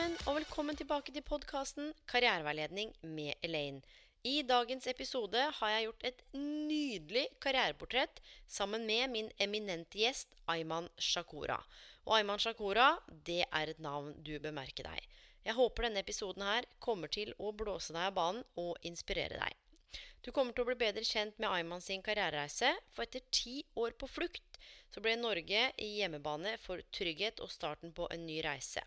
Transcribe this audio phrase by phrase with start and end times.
[0.00, 3.82] Sammen, og velkommen tilbake til podkasten Karriereveiledning med Elaine.
[4.24, 10.86] I dagens episode har jeg gjort et nydelig karriereportrett sammen med min eminente gjest Ayman
[10.96, 11.58] Shakura.
[12.06, 12.86] Og Ayman Shakura,
[13.28, 15.04] det er et navn du bør merke deg.
[15.44, 20.00] Jeg håper denne episoden her kommer til å blåse deg av banen og inspirere deg.
[20.24, 23.92] Du kommer til å bli bedre kjent med Ayman sin karrierereise, for etter ti år
[24.00, 24.56] på flukt
[24.88, 28.86] så ble Norge hjemmebane for trygghet og starten på en ny reise.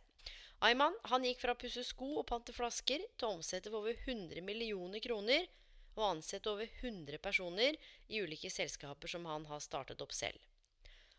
[0.63, 3.97] Ayman han gikk fra å pusse sko og pante flasker til å omsette for over
[4.05, 5.49] 100 millioner kroner
[5.97, 7.75] og ansette over 100 personer
[8.07, 10.39] i ulike selskaper som han har startet opp selv.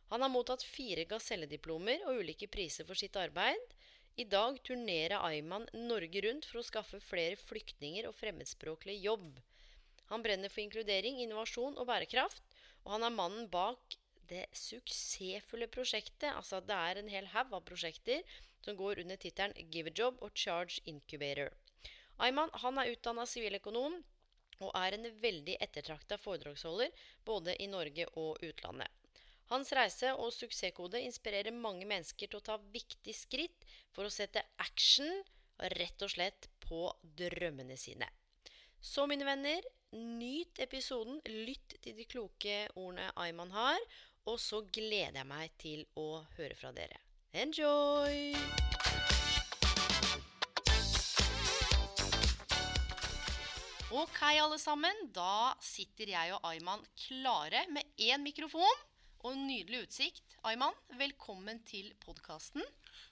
[0.08, 3.60] Han har mottatt fire gasellediplomer og ulike priser for sitt arbeid.
[4.16, 9.28] I dag turnerer Ayman Norge rundt for å skaffe flere flyktninger og fremmedspråklig jobb.
[10.08, 12.40] Han brenner for inkludering, innovasjon og bærekraft,
[12.86, 13.98] og han er mannen bak
[14.32, 16.30] det suksessfulle prosjektet.
[16.32, 18.24] Altså det er en hel haug av prosjekter
[18.64, 21.52] som går under tittelen Give a Job og Charge Incubator.
[22.24, 24.00] Ayman han er utdanna siviløkonom
[24.62, 26.92] og er en veldig ettertrakta foredragsholder
[27.26, 28.88] både i Norge og utlandet.
[29.50, 34.44] Hans reise og suksesskode inspirerer mange mennesker til å ta viktige skritt for å sette
[34.62, 35.10] action
[35.76, 36.86] rett og slett på
[37.18, 38.08] drømmene sine.
[38.80, 43.80] Så mine venner, nyt episoden, lytt til de kloke ordene Ayman har,
[44.28, 47.03] og så gleder jeg meg til å høre fra dere.
[47.34, 48.30] Enjoy!
[53.90, 55.00] Ok, alle sammen.
[55.10, 58.62] Da sitter jeg og Ayman klare med én mikrofon
[59.24, 60.38] og en nydelig utsikt.
[60.46, 62.62] Ayman, velkommen til podkasten.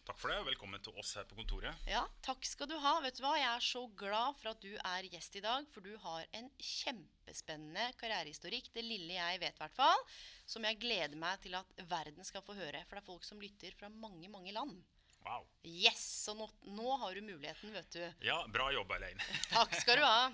[0.02, 1.82] Takk for det, og velkommen til oss her på kontoret.
[1.86, 2.96] Ja, takk skal du ha.
[3.04, 3.36] Vet du hva?
[3.38, 6.48] Jeg er så glad for at du er gjest i dag, for du har en
[6.58, 10.02] kjempespennende karrierehistorikk, det lille jeg vet i hvert fall,
[10.50, 12.80] som jeg gleder meg til at verden skal få høre.
[12.88, 14.74] For det er folk som lytter fra mange, mange land.
[15.22, 15.46] Wow.
[15.70, 16.02] Yes!
[16.24, 18.02] Så nå, nå har du muligheten, vet du.
[18.26, 19.22] Ja, bra jobba, Elaine.
[19.54, 20.32] Takk skal du ha.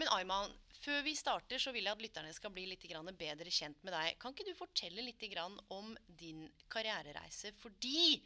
[0.00, 2.88] Men Ayman, før vi starter, så vil jeg at lytterne skal bli litt
[3.20, 4.16] bedre kjent med deg.
[4.16, 5.28] Kan ikke du fortelle litt
[5.68, 7.52] om din karrierereise?
[7.60, 8.16] Fordi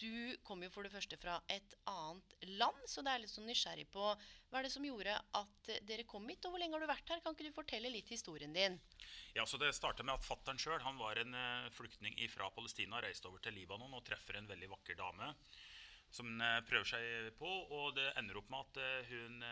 [0.00, 3.48] du kom jo for det første fra et annet land, så det er litt sånn
[3.50, 6.84] nysgjerrig på hva er det som gjorde at dere kom hit, og hvor lenge har
[6.84, 7.20] du vært her?
[7.24, 8.78] Kan ikke du fortelle litt historien din?
[9.36, 13.28] Ja, så Det starta med at fattern sjøl var en eh, flyktning fra Palestina, reiste
[13.30, 15.32] over til Libanon og treffer en veldig vakker dame
[16.12, 17.50] som hun eh, prøver seg på.
[17.72, 19.44] Og det ender opp med at eh, hun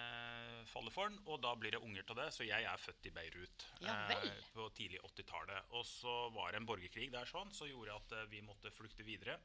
[0.71, 2.29] faller for den, og da blir det unger til det.
[2.37, 5.75] Så jeg er født i Beirut Ja eh, på tidlig 80-tallet.
[5.79, 9.41] Og så var det en borgerkrig der sånn, som gjorde at vi måtte flykte videre.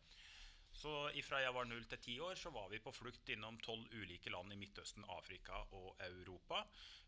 [0.75, 3.88] Så ifra jeg var 0 til 10 år, så var vi på flukt innom tolv
[3.96, 6.66] ulike land i Midtøsten, Afrika og Europa,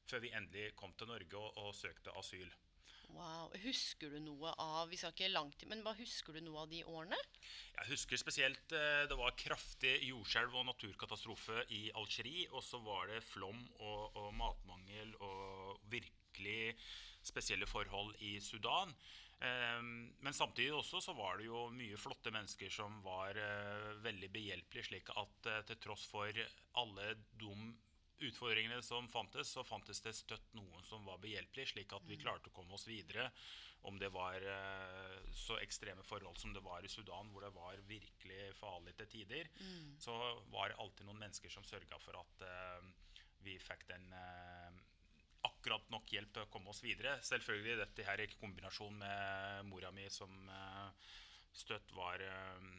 [0.07, 2.47] før vi endelig kom til Norge og, og søkte asyl.
[3.16, 3.53] Wow.
[3.63, 6.81] Husker du noe av Vi skal ikke langt men hva husker du noe av de
[6.83, 7.17] årene?
[7.77, 12.50] Jeg husker spesielt eh, det var kraftig jordskjelv og naturkatastrofe i Algerie.
[12.51, 16.75] Og så var det flom og, og matmangel og virkelig
[17.27, 18.91] spesielle forhold i Sudan.
[19.39, 19.81] Eh,
[20.19, 24.87] men samtidig også så var det jo mye flotte mennesker som var eh, veldig behjelpelige,
[24.89, 26.41] slik at eh, til tross for
[26.81, 27.53] alle de
[28.25, 32.49] utfordringene som fantes, så fantes det støtt noen som var behjelpelige, slik at vi klarte
[32.49, 33.29] å komme oss videre.
[33.85, 37.77] Om det var eh, så ekstreme forhold som det var i Sudan, hvor det var
[37.85, 39.51] virkelig farlig til tider,
[40.01, 40.17] så
[40.49, 42.47] var det alltid noen mennesker som sørga for at
[43.45, 44.09] vi fikk den
[45.67, 47.17] akkurat nok hjelp til å komme oss videre.
[47.27, 51.09] Selvfølgelig dette her i kombinasjon med mora mi som eh,
[51.51, 52.69] støtt var eh,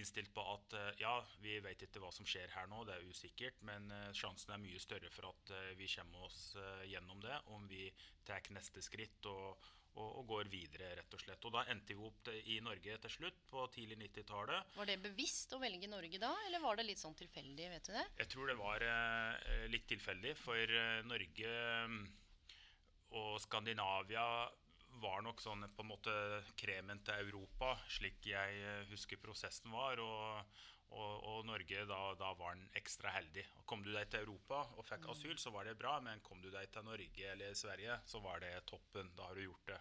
[0.00, 1.12] innstilt på at eh, ja,
[1.44, 3.86] vi vet ikke hva som skjer her nå, det er usikkert, men
[4.18, 6.56] sjansen er mye større for at vi kommer oss
[6.90, 7.86] gjennom det om vi
[8.26, 11.44] tar neste skritt og, og, og går videre, rett og slett.
[11.48, 14.78] Og da endte vi opp i Norge til slutt, på tidlig 90-tallet.
[14.78, 17.68] Var det bevisst å velge Norge da, eller var det litt sånn tilfeldig?
[17.74, 18.06] vet du det?
[18.22, 21.52] Jeg tror det var eh, litt tilfeldig, for eh, Norge
[21.90, 22.00] mm,
[23.18, 24.24] og Skandinavia
[25.02, 26.14] var nok sånn på en måte
[26.58, 30.02] kremen til Europa, slik jeg eh, husker prosessen var.
[30.02, 30.58] Og,
[30.90, 33.44] Og, og Norge, da, da var den ekstra heldig.
[33.68, 35.10] Kom du deg til Europa og fikk Mm.
[35.12, 35.98] asyl, så var det bra.
[36.00, 39.10] Men kom du deg til Norge eller Sverige, så var det toppen.
[39.16, 39.80] Da har du gjort det.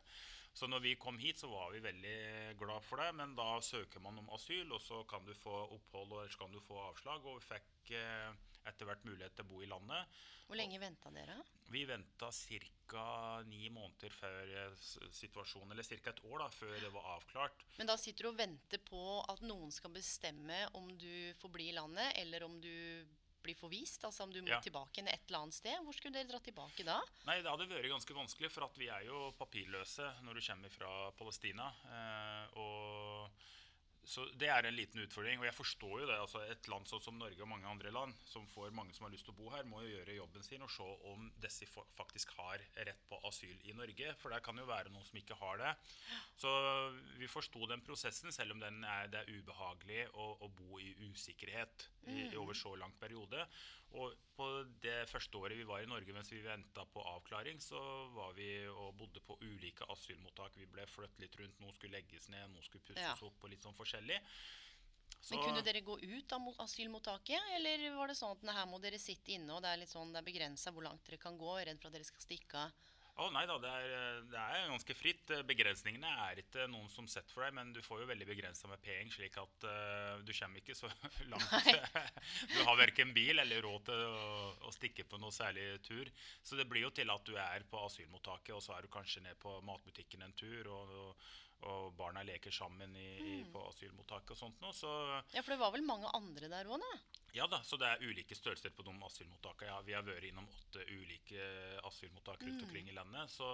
[0.58, 3.14] Så når vi kom hit, så var vi veldig glad for det.
[3.16, 6.52] Men da søker man om asyl, og så kan du få opphold, og ellers kan
[6.52, 7.26] du få avslag.
[7.26, 8.34] Og vi fikk eh,
[8.70, 10.18] etter hvert mulighet til å bo i landet.
[10.48, 11.36] Hvor lenge venta dere?
[11.74, 12.30] Vi venta
[12.88, 13.44] ca.
[13.44, 14.76] ni måneder før eh,
[15.12, 16.10] situasjonen, eller ca.
[16.14, 17.66] et år da, før det var avklart.
[17.78, 21.70] Men da sitter du og venter på at noen skal bestemme om du får bli
[21.72, 22.72] i landet, eller om du
[23.44, 24.60] blir forvist, altså om du må Ja.
[24.64, 25.78] tilbake igjen et eller annet sted.
[25.84, 26.98] Hvor skulle dere dra tilbake da?
[27.28, 30.70] Nei, det hadde vært ganske vanskelig, for at vi er jo papirløse når du kommer
[30.74, 31.68] fra Palestina.
[31.92, 33.32] Eh, og
[34.08, 35.42] så det er en liten utfordring.
[35.42, 36.16] Og jeg forstår jo det.
[36.16, 39.12] altså Et land sånn som Norge og mange andre land, som får mange som har
[39.12, 41.68] lyst til å bo her, må jo gjøre jobben sin og se om disse
[41.98, 44.14] faktisk har rett på asyl i Norge.
[44.22, 45.74] For der kan jo være noen som ikke har det.
[46.40, 46.54] Så
[47.20, 50.94] vi forsto den prosessen, selv om den er, det er ubehagelig å, å bo i
[51.10, 53.44] usikkerhet i, over så lang periode.
[53.96, 54.48] Og på
[54.84, 57.80] det første året vi var i Norge mens vi venta på avklaring, så
[58.14, 60.58] var vi og bodde på ulike asylmottak.
[60.60, 61.60] Vi ble flyttet litt rundt.
[61.64, 63.16] Noe skulle legges ned, noe skulle pusses Ja.
[63.22, 64.20] opp og litt sånn forskjellig.
[65.22, 68.80] Så, Men Kunne dere gå ut av asylmottaket, eller var det sånn at her må
[68.80, 71.38] dere sitte inne, og det er litt sånn, det er begrensa hvor langt dere kan
[71.38, 72.72] gå, redd for at dere skal stikke av?
[73.18, 75.32] Å nei da, det er, det er ganske fritt.
[75.50, 78.82] Begrensningene er ikke noen som setter for deg, men du får jo veldig begrensa med
[78.86, 80.92] penger, slik at uh, du kommer ikke så
[81.32, 81.72] langt.
[82.54, 84.28] du har verken bil eller råd til å,
[84.70, 86.12] å stikke på noe særlig tur.
[86.46, 89.26] Så det blir jo til at du er på asylmottaket, og så er du kanskje
[89.26, 91.28] ned på matbutikken en tur, og, og,
[91.66, 94.74] og barna leker sammen i, i, på asylmottaket og sånt noe.
[94.76, 94.92] Så
[95.34, 97.00] Ja, for det var vel mange andre der òg, da?
[97.38, 99.72] ja da, så det er ulike størrelser på de asylmottakene.
[99.72, 101.50] Ja, vi har vært innom åtte ulike
[101.86, 103.30] asylmottak rundt omkring i landet.
[103.30, 103.48] Så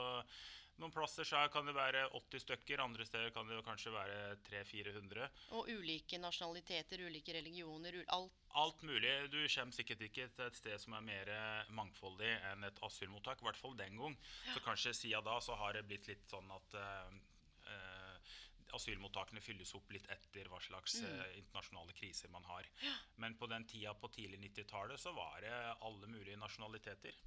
[0.81, 5.27] noen plasser så kan det være 80 stykker, andre steder kan det kanskje være 300-400.
[5.57, 8.39] Og ulike nasjonaliteter, ulike religioner, alt.
[8.63, 9.11] Alt mulig.
[9.33, 11.33] Du kommer sikkert ikke til et sted som er mer
[11.73, 14.17] mangfoldig enn et asylmottak, i hvert fall den gang.
[14.53, 17.21] Så kanskje siden da så har det blitt litt sånn at eh,
[18.77, 22.69] asylmottakene fylles opp litt etter hva slags eh, internasjonale kriser man har.
[23.21, 25.53] Men på den tida på tidlig 90-tallet så var det
[25.87, 27.19] alle mulige nasjonaliteter.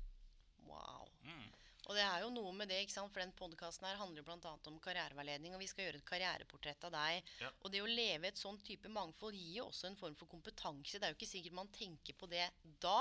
[0.67, 1.09] Wow.
[1.23, 1.49] Mm.
[1.87, 3.13] Og det er jo noe med det, ikke sant?
[3.15, 4.53] for den podkasten her handler bl.a.
[4.71, 7.29] om karriereveiledning, og vi skal gjøre et karriereportrett av deg.
[7.45, 7.51] Ja.
[7.63, 10.99] Og det å leve et sånn type mangfold gir jo også en form for kompetanse.
[10.99, 12.43] Det er jo ikke sikkert man tenker på det
[12.83, 12.99] da,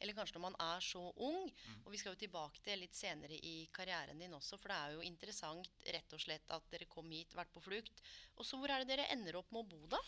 [0.00, 1.44] eller kanskje når man er så ung.
[1.44, 1.76] Mm.
[1.84, 4.96] Og vi skal jo tilbake til litt senere i karrieren din også, for det er
[4.96, 8.00] jo interessant rett og slett at dere kom hit, vært på flukt.
[8.38, 10.00] Og så hvor er det dere ender opp med å bo, da?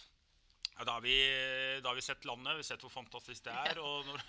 [0.74, 1.14] Ja, da, har vi,
[1.82, 3.78] da har vi sett landet, vi har sett hvor fantastisk det er.
[3.86, 4.22] Og når,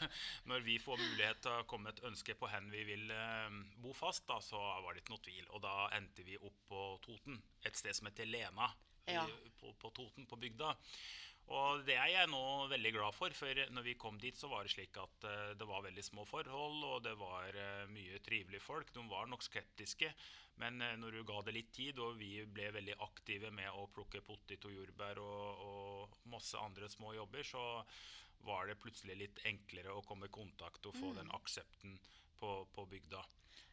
[0.52, 3.56] når vi får mulighet til å komme med et ønske på hvor vi vil eh,
[3.82, 5.48] bo fast, da, så var det ikke noe tvil.
[5.58, 8.70] Og da endte vi opp på Toten, et sted som heter Lena
[9.10, 9.26] Ja.
[9.60, 10.72] på, på Toten, på bygda.
[11.54, 14.66] Og det er jeg nå veldig glad for, for når vi kom dit, så var
[14.66, 18.64] det slik at eh, det var veldig små forhold, og det var eh, mye trivelige
[18.66, 18.90] folk.
[18.96, 20.10] De var nok skeptiske,
[20.64, 23.86] men eh, når du ga det litt tid, og vi ble veldig aktive med å
[23.94, 27.66] plukke potet og jordbær og, og masse andre små jobber, så
[28.46, 31.98] var det plutselig litt enklere å komme i kontakt og få den aksepten
[32.40, 33.24] på, på bygda.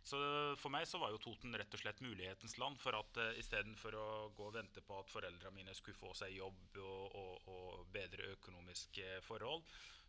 [0.02, 0.18] Så
[0.58, 2.80] for meg så var jo Toten rett og slett mulighetens land.
[2.82, 6.34] For at uh, istedenfor å gå og vente på at foreldrene mine skulle få seg
[6.34, 9.62] jobb og, og, og bedre økonomiske forhold,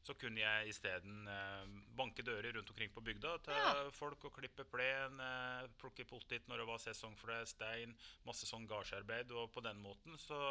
[0.03, 3.85] så kunne jeg isteden uh, banke dører rundt omkring på bygda til Ja.
[3.95, 7.93] folk og klippe plen, uh, plukke potet når det var sesong for det, stein,
[8.25, 9.31] masse sånn gardsarbeid.
[9.37, 10.41] Og på den måten så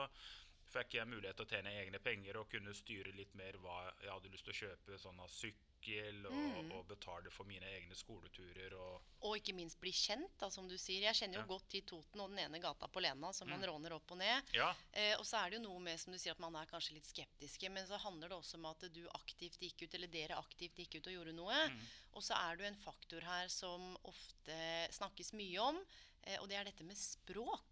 [0.73, 4.11] fikk jeg mulighet til å tjene egne penger og kunne styre litt mer hva jeg
[4.11, 4.99] hadde lyst til å kjøpe.
[5.03, 8.75] sånn av sykkel og, og betale for mine egne skoleturer.
[8.79, 11.03] og Og ikke minst bli kjent, da, som du sier.
[11.09, 11.47] Jeg kjenner jo Ja.
[11.51, 14.53] godt til Toten og den ene gata på Lena som man råner opp og ned.
[14.55, 16.67] Ja, Eh, og så er det jo noe med som du sier, at man er
[16.71, 20.07] kanskje litt skeptiske, men så handler det også om at du aktivt gikk ut, eller
[20.09, 21.61] dere aktivt gikk ut og gjorde noe.
[22.15, 24.59] Og så er det jo en faktor her som ofte
[24.93, 25.81] snakkes mye om,
[26.25, 27.65] eh, og det er dette med språk.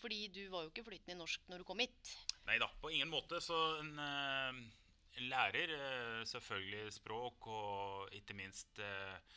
[0.00, 2.14] Fordi du var jo ikke flytende i norsk når du kom hit.
[2.48, 3.40] Nei da, på ingen måte.
[3.44, 9.34] Så en, uh, lærer uh, selvfølgelig språk og ikke minst eh,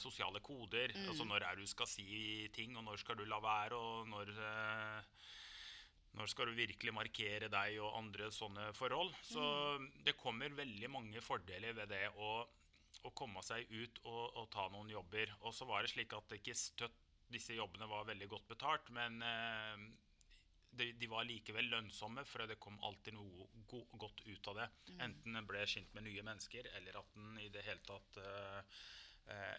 [0.00, 0.92] sosiale koder.
[1.06, 4.32] Altså når er du skal si ting, og når skal du la være, og når
[6.16, 9.12] når skal du virkelig markere deg og andre sånne forhold?
[9.20, 9.42] Så
[10.04, 12.38] det kommer veldig mange fordeler ved det å,
[13.04, 15.34] å komme seg ut og, og ta noen jobber.
[15.44, 18.90] Og så var det slik at det ikke støtt disse jobbene var veldig godt betalt,
[18.94, 19.86] men eh,
[20.76, 24.68] de, de var likevel lønnsomme, for det kom alltid noe go godt ut av det.
[25.00, 28.80] Enten en ble skint med nye mennesker, eller at en i det hele tatt eh,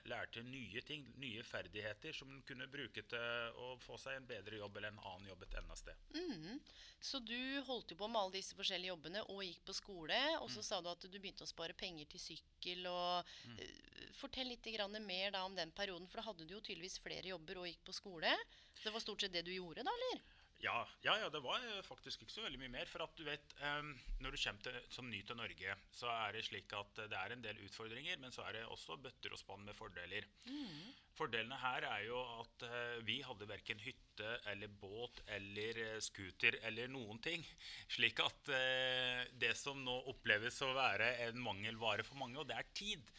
[0.08, 4.62] lærte nye ting, nye ferdigheter som hun kunne bruke til å få seg en bedre
[4.62, 6.06] jobb eller en annen jobb et annet sted.
[6.16, 6.62] Mm.
[7.00, 10.22] Så du holdt jo på med alle disse forskjellige jobbene og gikk på skole.
[10.40, 12.88] Og så sa du at du begynte å spare penger til sykkel.
[12.90, 13.28] og
[13.60, 17.02] eh, Fortell litt grann mer da om den perioden, for da hadde du jo tydeligvis
[17.04, 18.34] flere jobber og gikk på skole.
[18.82, 20.24] Det var stort sett det du gjorde da, eller?
[20.64, 22.90] Ja, ja, ja, det var eh, faktisk ikke så veldig mye mer.
[22.90, 23.92] For at du vet, em,
[24.24, 27.20] når du kommer til, som ny til Norge, så er det slik at eh, det
[27.20, 30.26] er en del utfordringer, men så er det også bøtter og spann med fordeler.
[31.18, 36.60] Fordelene her er jo at eh, vi hadde verken hytte eller båt eller eh, scooter
[36.70, 37.46] eller noen ting.
[37.94, 42.58] Slik at eh, det som nå oppleves å være en mangelvare for mange, og det
[42.58, 43.14] er tid,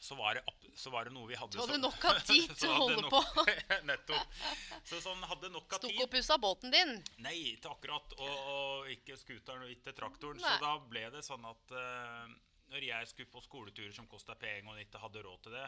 [0.00, 0.42] så var det,
[0.76, 3.02] så var det noe vi hadde Du hadde så- nok av tid til å holde
[3.04, 3.50] nok-
[3.90, 4.38] Nettopp.
[4.84, 6.02] Så sånn hadde nok av Stok tid.
[6.02, 6.96] og pussa båten din.
[7.24, 8.16] Nei, ikke akkurat.
[8.18, 10.40] Og, og ikke scooteren og ikke traktoren.
[10.42, 10.50] Nei.
[10.58, 12.26] Så da ble det sånn at uh,
[12.74, 15.66] når jeg skulle på skoleturer som kosta penger, og ikke hadde råd til det,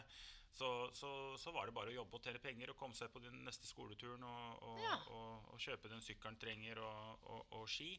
[0.57, 3.21] så, så, så var det bare å jobbe og telle penger og komme seg på
[3.21, 4.95] den neste skoleturen og, og, Ja.
[5.13, 7.91] og, kjøpe den sykkelen trenger, og ski.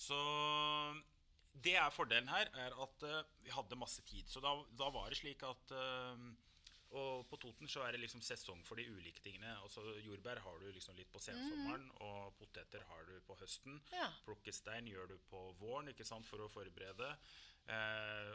[0.00, 0.16] Så
[1.52, 4.28] det er fordelen her, er at uh, vi hadde masse tid.
[4.30, 6.30] Så da, da var det slik at uh,
[6.90, 9.52] og på Toten så er det liksom sesong for de ulike tingene.
[9.62, 13.78] Altså Jordbær har du liksom litt på sensommeren, og poteter har du på høsten.
[13.94, 14.08] Ja.
[14.26, 17.12] Plukkestein gjør du på våren ikke sant, for å forberede.
[17.70, 18.32] Eh,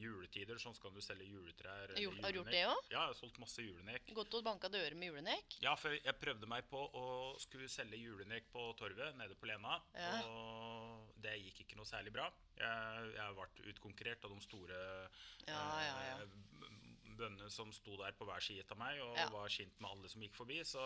[0.00, 1.90] juletider sånn skal du selge juletrær.
[1.90, 2.90] eller Gjort- har du gjort det også?
[2.90, 4.14] Ja, jeg har solgt masse julenek.
[4.14, 5.58] Gått og banka dører med julenek.
[5.60, 9.80] Ja, for jeg prøvde meg på å skulle selge julenek på torvet nede på Lena.
[9.94, 10.22] Ja.
[10.24, 10.95] Og
[11.26, 12.28] det gikk ikke noe særlig bra.
[12.56, 14.78] Jeg, jeg ble utkonkurrert av de store
[15.50, 16.20] Ja, ja, ja.
[16.22, 16.76] eh,
[17.16, 20.22] bøndene som sto der på hver side av meg og var kjent med alle som
[20.24, 20.58] gikk forbi.
[20.68, 20.82] Så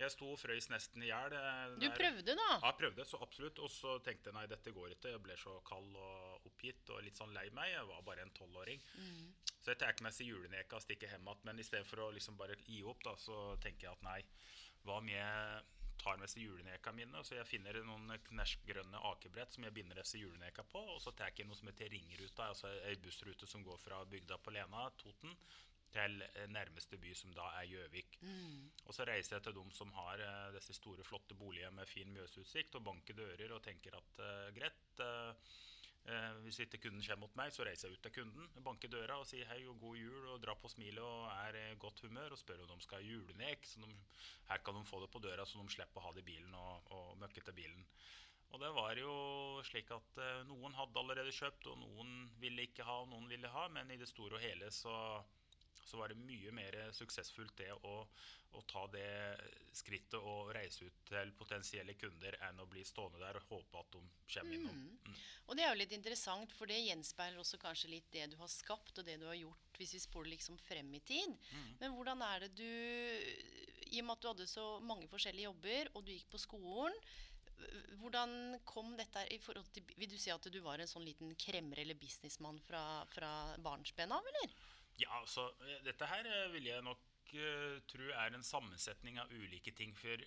[0.00, 1.34] jeg sto og frøys nesten i hjel.
[1.36, 2.46] eh, Du prøvde, da.
[2.54, 3.58] Ja, jeg prøvde, så absolutt.
[3.62, 5.12] Og så tenkte jeg nei, dette går ikke.
[5.14, 7.72] Jeg ble så kald og oppgitt og litt sånn lei meg.
[7.74, 8.80] Jeg var bare en tolvåring.
[8.98, 9.28] Mm.
[9.62, 11.44] Så jeg tar med meg juleneka og stikker hjem igjen.
[11.50, 14.20] Men istedenfor å liksom bare gi opp, da, så tenker jeg at nei,
[14.86, 15.62] hva om jeg
[16.02, 17.24] tar med seg juleneka mine?
[17.24, 20.82] Så jeg finner noen knæsjgrønne akebrett som jeg binder disse juleneka på.
[20.94, 24.38] Og så tar jeg noe som heter Ringruta, altså ei bussrute som går fra bygda
[24.42, 25.36] på Lena, Toten,
[25.92, 28.16] til nærmeste by, som da er Gjøvik.
[28.86, 32.12] Og så reiser jeg til dem som har uh, disse store, flotte boligene med fin
[32.14, 35.52] mjøsutsikt, og banker dører og tenker at uh, greit eh,
[36.06, 39.18] eh, Hvis ikke kunden kommer mot meg, så reiser jeg ut til kunden, banker døra
[39.20, 42.36] og sier hei og god jul, og drar på smilet og er i godt humør
[42.36, 43.68] og spør om de skal ha julenek.
[43.68, 44.00] Så de,
[44.50, 46.58] her kan de få det på døra, så de slipper å ha det i bilen
[46.58, 47.86] og, og møkke til bilen.
[48.52, 49.12] Og det var jo
[49.64, 53.48] slik at eh, noen hadde allerede kjøpt, og noen ville ikke ha, og noen ville
[53.52, 54.96] ha, men i det store og hele så
[55.84, 57.94] så var det mye mer suksessfullt det å,
[58.52, 59.08] å ta det
[59.74, 63.96] skrittet og reise ut til potensielle kunder enn å bli stående der og håpe at
[63.96, 64.02] de
[64.34, 64.84] kommer innom.
[64.92, 65.18] Mm.
[65.48, 68.52] Og det er jo litt interessant, for det gjenspeiler også kanskje litt det du har
[68.52, 71.34] skapt, og det du har gjort, hvis vi spoler liksom frem i tid.
[71.80, 72.70] Men hvordan er det du
[73.92, 76.96] I og med at du hadde så mange forskjellige jobber, og du gikk på skolen
[78.00, 81.34] hvordan kom dette i forhold til Vil du si at du var en sånn liten
[81.38, 84.54] kremmer eller businessmann fra, fra barnsben av, eller?
[85.00, 89.32] Ja, så eh, dette her eh, vil jeg nok uh, tro er en sammensetning av
[89.32, 89.94] ulike ting.
[89.96, 90.20] For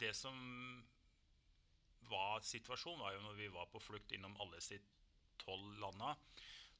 [0.00, 0.38] det som
[2.10, 4.86] var situasjonen, var jo når vi var på flukt innom alle sitt
[5.40, 6.14] tolv landa,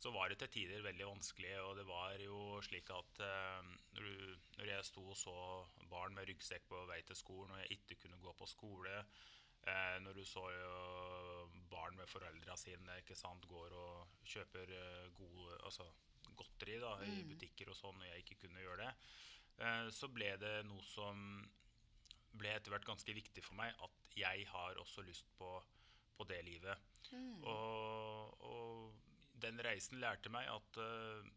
[0.01, 1.53] så var det til tider veldig vanskelig.
[1.67, 5.37] Og det var jo slik at eh, når, du, når jeg sto og så
[5.93, 9.97] barn med ryggsekk på vei til skolen, og jeg ikke kunne gå på skole eh,
[10.01, 14.73] Når du så jo barn med foreldra sine ikke sant, går og kjøper
[15.19, 15.85] gode altså,
[16.41, 18.93] godteri da, i butikker og sånn, og jeg ikke kunne gjøre det,
[19.63, 21.25] eh, så ble det noe som
[22.41, 25.51] ble etter hvert ganske viktig for meg, at jeg har også lyst på,
[26.17, 26.89] på det livet.
[27.49, 31.31] Og, og den reisen lærte meg at eh,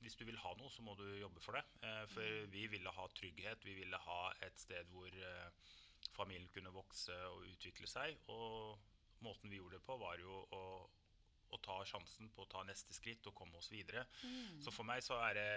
[0.00, 1.64] hvis du vil ha noe, så må du jobbe for det.
[1.84, 5.74] Eh, for vi ville ha trygghet, vi ville ha et sted hvor eh,
[6.16, 8.16] familien kunne vokse og utvikle seg.
[8.32, 8.78] Og
[9.26, 10.64] måten vi gjorde det på, var jo å,
[11.50, 14.06] å ta sjansen på å ta neste skritt og komme oss videre.
[14.62, 15.48] Så for meg så er det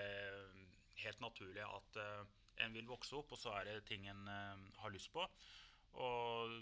[1.04, 2.24] helt naturlig at uh,
[2.64, 5.26] en vil vokse opp, og så er det ting en uh, har lyst på.
[6.04, 6.58] Og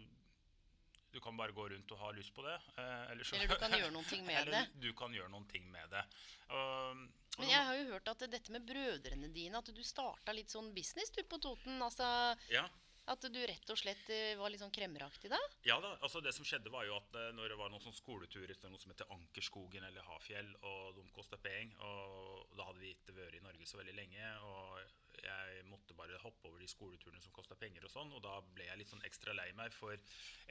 [1.11, 2.57] du kan bare gå rundt og ha lyst på det.
[2.77, 4.83] Uh, eller, så, Eller du kan gjøre noen ting med eller det.
[4.83, 6.03] du kan gjøre noen ting med det.
[6.51, 7.03] Og,
[7.35, 10.53] og Men jeg har jo hørt at dette med brødrene dine, at du starta litt
[10.53, 11.79] sånn business du på Toten.
[11.83, 12.07] Altså
[12.51, 12.65] ja,
[13.11, 15.39] At du rett og slett eh, var litt sånn kremmeraktig da?
[15.67, 17.97] Ja da, altså Det som skjedde, var jo at eh, når det var noen sånn
[17.97, 22.83] skoleturer til noe som heter Ankerskogen eller Hafjell, og de kosta penger, og da hadde
[22.83, 26.69] vi ikke vært i Norge så veldig lenge, og jeg måtte bare hoppe over de
[26.69, 29.73] skoleturene som kosta penger og sånn, og da ble jeg litt sånn ekstra lei meg,
[29.75, 29.93] for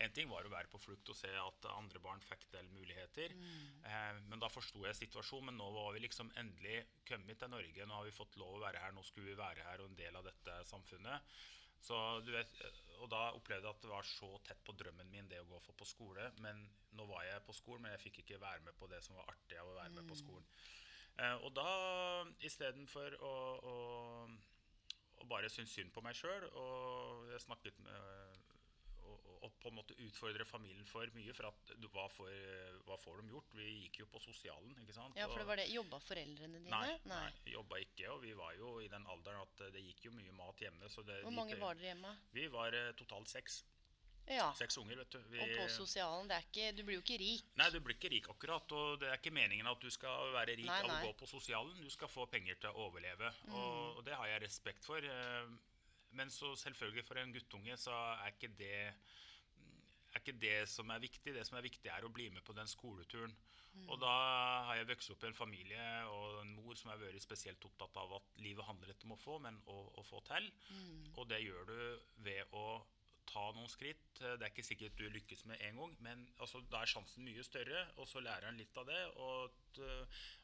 [0.05, 3.35] én ting var å være på flukt og se at andre barn fikk del muligheter,
[3.35, 5.51] eh, men da forsto jeg situasjonen.
[5.51, 8.63] Men nå var vi liksom endelig kommet til Norge, nå har vi fått lov å
[8.63, 11.33] være her, nå skulle vi være her og en del av dette samfunnet.
[11.81, 11.97] Så
[12.27, 12.61] du vet,
[13.01, 15.61] og da opplevde jeg at det var så tett på drømmen min det å gå
[15.65, 16.27] for på skole.
[16.45, 16.61] Men
[16.97, 19.33] nå var jeg på skolen, men jeg fikk ikke være med på det som var
[19.33, 20.47] artig av å være med på skolen.
[21.17, 21.71] Eh, og da
[22.47, 23.35] istedenfor å,
[23.73, 23.77] å,
[25.21, 28.39] å bare synes synd på meg sjøl, og jeg snakket med
[29.63, 31.33] på en måte utfordre familien for mye.
[31.37, 32.31] For at hva, får,
[32.89, 33.57] hva får de gjort?
[33.59, 35.17] Vi gikk jo på sosialen, ikke sant.
[35.19, 35.67] Ja, for det var det.
[35.75, 36.71] Jobba foreldrene dine?
[36.71, 38.09] Nei, nei, jobba ikke.
[38.15, 40.89] Og vi var jo i den alderen at det gikk jo mye mat hjemme.
[40.93, 42.15] Så det, Hvor mange mange var dere hjemme?
[42.37, 43.63] Vi var eh, totalt seks.
[44.31, 44.51] Ja.
[44.55, 45.19] Seks unger, vet du.
[45.33, 46.29] Vi, Og på sosialen.
[46.31, 47.49] Det er ikke, du blir jo ikke rik.
[47.59, 48.75] Nei, du blir ikke rik akkurat.
[48.79, 51.27] Og det er ikke meningen at du skal være rik Nei, av å gå på
[51.27, 51.73] sosialen.
[51.83, 53.33] Du skal få penger til å overleve.
[53.51, 55.03] Og, og det har jeg respekt for.
[55.03, 55.51] eh,
[56.13, 58.79] Men så selvfølgelig for en guttunge så er ikke det
[60.11, 61.35] er ikke det som er viktig.
[61.37, 63.35] Det som er viktig, er å bli med på den skoleturen.
[63.87, 64.13] Og da
[64.67, 67.97] har jeg vokst opp i en familie og en mor som har vært spesielt opptatt
[68.03, 70.49] av at livet handler ikke om å få, men å, å få til.
[71.15, 71.79] Og det gjør du
[72.27, 72.65] ved å
[73.31, 74.19] ta noen skritt.
[74.19, 77.45] Det er ikke sikkert du lykkes med en gang, men altså, da er sjansen mye
[77.47, 77.85] større.
[78.03, 79.01] Og så lærer han litt av det.
[79.23, 79.81] Og,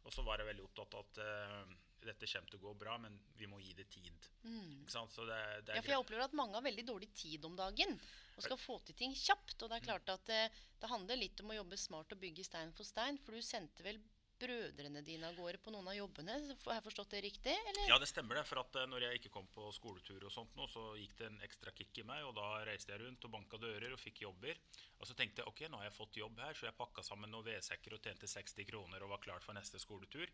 [0.06, 1.74] og så var jeg veldig opptatt av at eh,
[2.06, 4.28] dette kommer til å gå bra, men vi må gi det tid.
[4.46, 5.12] Ikke sant?
[5.14, 7.96] Så det, det Ja, for jeg opplever at mange har veldig dårlig tid om dagen
[8.36, 9.56] og skal få til ting kjapt.
[9.62, 10.42] Og det er klart at det,
[10.80, 13.18] det handler litt om å jobbe smart og bygge stein for stein.
[13.24, 14.00] For du sendte vel
[14.40, 16.36] brødrene dine av gårde på noen av jobbene?
[16.64, 17.54] Har jeg forstått det riktig?
[17.70, 17.88] Eller?
[17.88, 18.44] Ja, det stemmer det.
[18.48, 21.30] For at eh, når jeg ikke kom på skoletur og sånt nå, så gikk det
[21.30, 24.24] en ekstra kick i meg, og da reiste jeg rundt og banka dører og fikk
[24.26, 24.60] jobber.
[25.00, 27.32] Og så tenkte jeg ok, nå har jeg fått jobb her, så jeg pakka sammen
[27.32, 30.28] noen vedsekker og tjente 60 kroner og var klar for neste skoletur.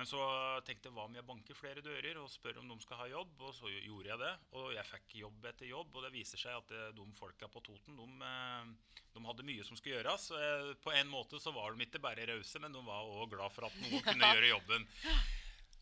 [0.00, 0.20] Men så
[0.64, 3.34] tenkte jeg hva om jeg banker flere dører og spør om de skal ha jobb,
[3.44, 4.30] og så gjorde jeg det.
[4.56, 7.60] Og jeg fikk jobb etter jobb, og det viser seg at eh, de folka på
[7.66, 10.30] Toten, de, eh, de hadde mye som skulle gjøres.
[10.32, 13.52] og På en måte så var de ikke bare rause, men de var òg glad
[13.52, 14.88] for at noen kunne gjøre jobben.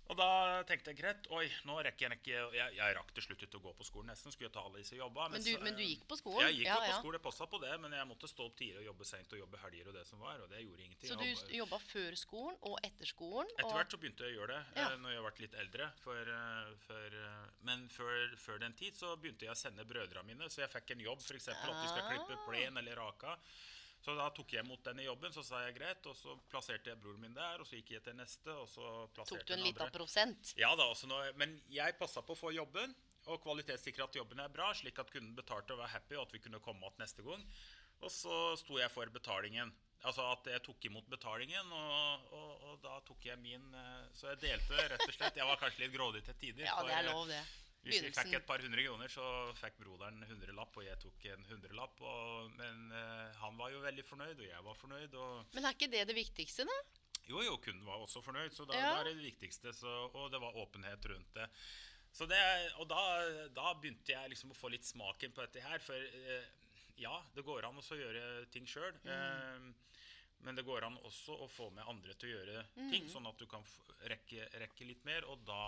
[0.09, 3.43] Og da tenkte jeg greit, oi, nå rekker jeg ikke Jeg, jeg rakk til slutt
[3.45, 4.33] ikke å gå på skolen nesten.
[4.33, 5.27] Skulle jeg ta alle disse jobba.
[5.29, 6.47] Men du, men du gikk på skolen?
[6.49, 7.13] Jeg gikk Ja, jo på ja.
[7.19, 9.61] det passa på det, men jeg måtte stå opp tidligere og jobbe seint og jobbe
[9.67, 11.13] helger og det som var, og det gjorde ingenting.
[11.13, 13.53] Så du jobba før skolen og etter skolen?
[13.59, 14.89] etter hvert så begynte jeg å gjøre det Ja.
[14.89, 15.91] eh, når jeg ble litt eldre.
[16.01, 20.25] For, eh, for, eh, men før, før den tid så begynte jeg å sende brødrene
[20.25, 20.49] mine.
[20.49, 21.49] Så jeg fikk en jobb, f.eks.
[21.53, 22.47] at de skal klippe Ah.
[22.49, 23.37] plen eller raka.
[24.05, 26.07] Så da tok jeg imot denne jobben, så sa jeg greit.
[26.07, 28.87] Og så plasserte jeg broren min der, og så gikk jeg til neste, og så
[29.17, 30.55] plasserte Tok du en liten prosent?
[30.61, 32.95] Ja da, altså nå, men jeg passa på å få jobben,
[33.29, 36.33] og kvalitetssikra at jobben er bra, slik at kunden betalte og var happy, og at
[36.37, 37.45] vi kunne komme igjen neste gang.
[37.99, 39.75] Og så sto jeg for betalingen.
[40.07, 44.29] Altså at jeg tok imot betalingen, og, og, og da tok jeg min eh, Så
[44.31, 45.41] jeg delte rett og slett.
[45.41, 46.69] Jeg var kanskje litt grådig til tider.
[46.69, 47.41] Ja, det er lov, det.
[47.87, 49.25] Hvis vi fikk et par hundre kroner, så
[49.57, 52.01] fikk broderen en hundrelapp, og jeg tok en hundrelapp.
[52.05, 55.15] Og, men uh, han var jo veldig fornøyd, og jeg var fornøyd.
[55.15, 56.79] Og Men er ikke det det viktigste, da?
[57.29, 58.93] jo, jo, kunden var også fornøyd, så da, Ja.
[58.95, 59.73] da er det det viktigste.
[59.77, 61.49] Så, og det var åpenhet rundt det.
[62.13, 62.39] Så det
[62.81, 63.03] og da,
[63.55, 65.79] da begynte jeg liksom å få litt smaken på dette her.
[65.85, 66.47] For eh,
[66.99, 68.97] ja, det går an også å gjøre ting sjøl.
[69.05, 69.69] Eh,
[70.47, 73.39] men det går an også å få med andre til å gjøre ting, sånn at
[73.41, 73.65] du kan
[74.09, 75.27] rekke, rekke litt mer.
[75.29, 75.61] Og da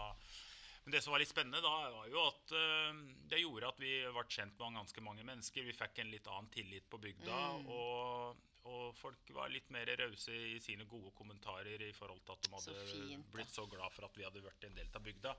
[0.85, 3.97] men det som var litt spennende, da, var jo at eh, det gjorde at vi
[4.07, 5.66] ble kjent med ganske mange mennesker.
[5.66, 7.40] Vi fikk en litt annen tillit på bygda.
[7.75, 8.40] Og,
[8.71, 12.51] og folk var litt mer rause i sine gode kommentarer i forhold til at de
[12.51, 15.37] Så hadde fint, blitt så glad for at vi hadde vært en del av bygda.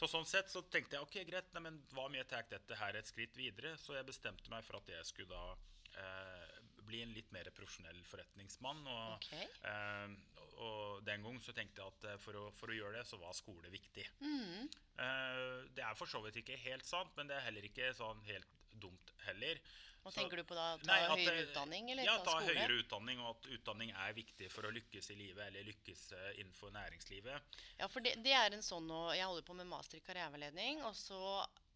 [0.00, 2.80] Så sånn sett så tenkte jeg ok, greit, nei, men hva om jeg tar dette
[2.80, 3.76] her et skritt videre?
[3.80, 8.00] Så jeg bestemte meg for at jeg skulle da eh, bli en litt mer profesjonell
[8.08, 8.84] forretningsmann.
[8.88, 9.48] Og, okay.
[9.68, 13.06] eh, og den gang så tenkte jeg at eh, for å, for å gjøre det,
[13.08, 14.04] så var skole viktig.
[14.20, 14.66] Mm.
[14.98, 18.20] Eh, det er for så vidt ikke helt sant, men det er heller ikke sånn
[18.28, 19.60] helt dumt heller.
[20.02, 20.76] Hva Så- tenker du på da?
[20.82, 22.54] Ta Nei, at, høyere utdanning eller ja, ta skole?
[22.56, 26.40] høyere utdanning, og at utdanning er viktig for å lykkes i livet, eller lykkes eh,
[26.42, 27.58] innenfor næringslivet.
[27.78, 30.82] Ja, for det, det er en sånn nå Jeg holder på med master i karriereveiledning,
[30.88, 31.20] og så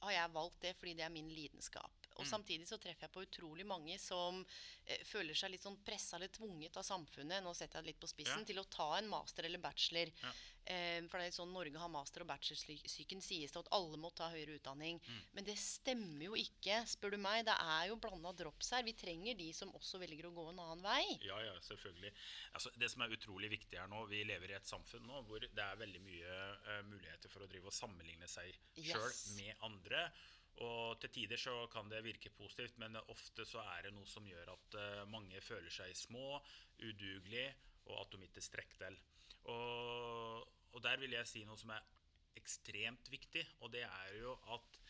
[0.03, 2.06] har jeg valgt det fordi det er min lidenskap.
[2.17, 2.31] Og Mm.
[2.31, 4.45] samtidig så treffer jeg på utrolig mange som
[4.87, 8.01] eh, føler seg litt sånn pressa eller tvunget av samfunnet nå setter jeg det litt
[8.01, 8.45] på spissen, Ja.
[8.45, 10.11] til å ta en master eller bachelor.
[10.23, 10.33] Ja.
[10.69, 14.13] Eh, for det er sånn Norge har master- og bachelorsyken, sies det at alle må
[14.15, 14.99] ta høyere utdanning.
[15.07, 15.21] Mm.
[15.35, 17.45] Men det stemmer jo ikke, spør du meg.
[17.45, 18.83] Det er jo blanda drops her.
[18.83, 21.19] Vi trenger de som også velger å gå en annen vei.
[21.23, 22.13] Ja, ja, selvfølgelig.
[22.55, 25.39] Altså, det som er utrolig viktig her nå, vi lever i et samfunn nå hvor
[25.41, 29.37] det er veldig mye uh, muligheter for å drive og sammenligne seg sjøl Yes.
[29.37, 30.11] med andre.
[30.65, 34.25] Og til tider så kan det virke positivt, men ofte så er det noe som
[34.29, 36.41] gjør at uh, mange føler seg små,
[36.81, 37.51] udugelige,
[37.91, 38.97] og at de ikke strekker til.
[39.53, 41.85] Og, og, der vil jeg si noe som er
[42.41, 44.81] ekstremt viktig, og det er jo at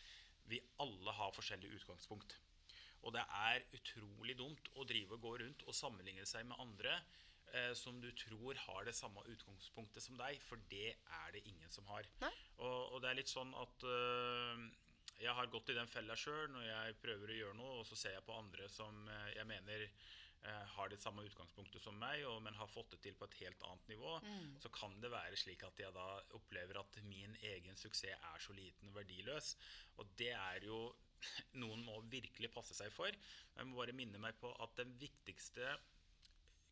[0.47, 2.37] vi alle har forskjellig utgangspunkt.
[3.03, 6.95] Og det er utrolig dumt å drive og gå rundt og sammenligne seg med andre
[7.53, 11.71] eh, som du tror har det samme utgangspunktet som deg, for det er det ingen
[11.71, 12.07] som har.
[12.57, 14.65] Og, og, det er litt sånn at øh,
[15.21, 17.97] jeg har gått i den fella sjøl når jeg prøver å gjøre noe, og så
[17.97, 22.21] ser jeg på andre som eh, jeg mener eh, har det samme utgangspunktet som meg,
[22.29, 24.53] og, men har fått det til på et helt annet nivå, mm.
[24.63, 28.55] så kan det være slik at jeg da opplever at min egen suksess er så
[28.57, 29.55] liten og verdiløs.
[29.97, 30.85] Og det er jo
[31.63, 33.09] noen må virkelig passe seg for.
[33.09, 35.75] Jeg må bare minne meg på at den viktigste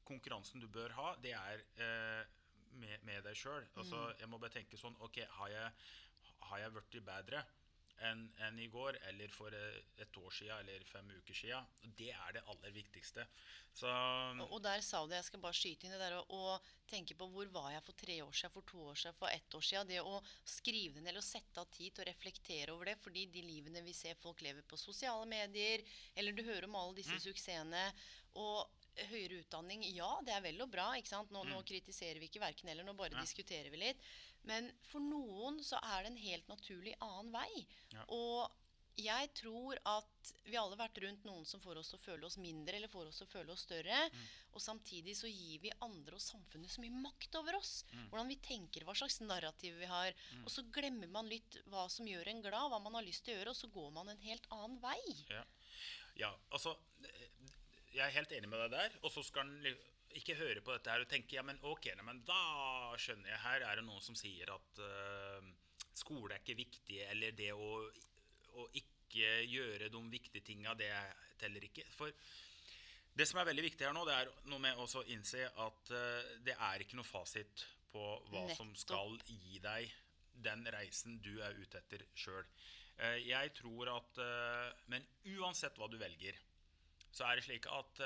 [0.05, 2.33] konkurransen du bør ha, det er eh,
[2.77, 3.65] med, med, deg sjøl.
[3.73, 4.17] Altså, mm.
[4.21, 5.85] jeg må bare tenke sånn Ok, har jeg,
[6.51, 7.41] har jeg blitt bedre?
[8.03, 11.67] Enn en i går, eller for et år siden, eller fem uker siden.
[11.97, 13.25] Det er det aller viktigste.
[13.75, 17.15] Så, og, og, der sa du, jeg skal bare skyte inn det der å, tenke
[17.17, 19.65] på hvor var jeg for tre år siden, for to år siden, for ett år
[19.67, 19.89] siden.
[19.89, 22.97] Det å skrive det ned og sette av tid til å reflektere over det.
[23.01, 25.83] fordi de livene vi ser folk lever på sosiale medier,
[26.15, 27.23] eller du hører om alle disse mm.
[27.27, 27.85] suksessene.
[28.35, 28.65] og
[29.09, 30.91] høyere utdanning, ja, det er vel og bra.
[30.95, 31.31] ikke sant?
[31.33, 31.51] Nå, mm.
[31.51, 33.23] nå kritiserer vi ikke verken eller, nå bare ja.
[33.23, 34.07] diskuterer vi litt.
[34.49, 37.65] Men for noen så er det en helt naturlig annen vei.
[37.93, 38.05] Ja.
[38.13, 38.51] Og
[38.95, 42.27] jeg tror at vi alle har vært rundt noen som får oss til å føle
[42.27, 43.97] oss mindre eller får oss til å føle oss større.
[44.07, 44.21] Mm.
[44.55, 47.73] Og samtidig så gir vi andre og samfunnet så mye makt over oss.
[47.91, 48.05] Mm.
[48.11, 50.15] Hvordan vi tenker, hva slags narrativ vi har.
[50.37, 50.45] Mm.
[50.45, 53.35] Og så glemmer man litt hva som gjør en glad, hva man har lyst til
[53.35, 55.01] å gjøre, og så går man en helt annen vei.
[55.33, 55.43] Ja,
[56.23, 56.77] ja altså
[57.91, 58.97] Jeg er helt enig med deg der.
[59.03, 59.75] Og så skal den
[60.19, 63.43] ikke høre på dette her og tenke ja, men ok, nei, men da skjønner jeg
[63.43, 65.49] her er det noen som sier at uh,
[65.95, 67.69] skole er ikke viktig, eller det å,
[68.59, 70.91] å ikke gjøre de viktige tinga, det
[71.39, 71.85] teller ikke.
[71.95, 72.11] For
[73.15, 76.31] det som er veldig viktig her nå, det er noe med å innse at uh,
[76.45, 78.57] det er ikke noe fasit på hva Nettopp.
[78.59, 79.93] som skal gi deg
[80.45, 82.43] den reisen du er ute etter sjøl.
[82.95, 84.19] Uh, eh, jeg tror at
[84.91, 85.03] Men
[85.35, 86.37] uansett hva du velger,
[87.15, 87.99] så er det slik at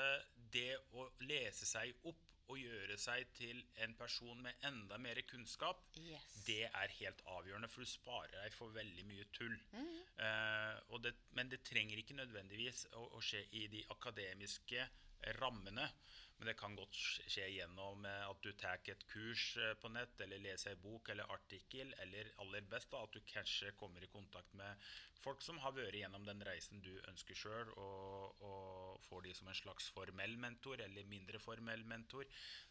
[0.54, 5.84] det å lese seg opp og gjøre seg til en person med enda mer kunnskap,
[6.02, 6.24] yes.
[6.46, 9.54] det er helt avgjørende, for du sparer deg for veldig mye tull.
[9.70, 9.92] Mm.
[10.18, 14.88] Uh, det, men det trenger ikke nødvendigvis å, å, skje i de akademiske
[15.40, 15.86] rammene.
[16.40, 20.14] Men det kan godt skje gjennom eh, at du tar et kurs eh, på nett,
[20.24, 24.08] eller leser en bok eller artikkel, eller aller best da, at du kanskje kommer i
[24.08, 24.88] kontakt med
[25.24, 29.48] folk som har vært gjennom den reisen du ønsker sjøl, og, og, får de som
[29.48, 32.26] en slags formell mentor eller mindre formell mentor.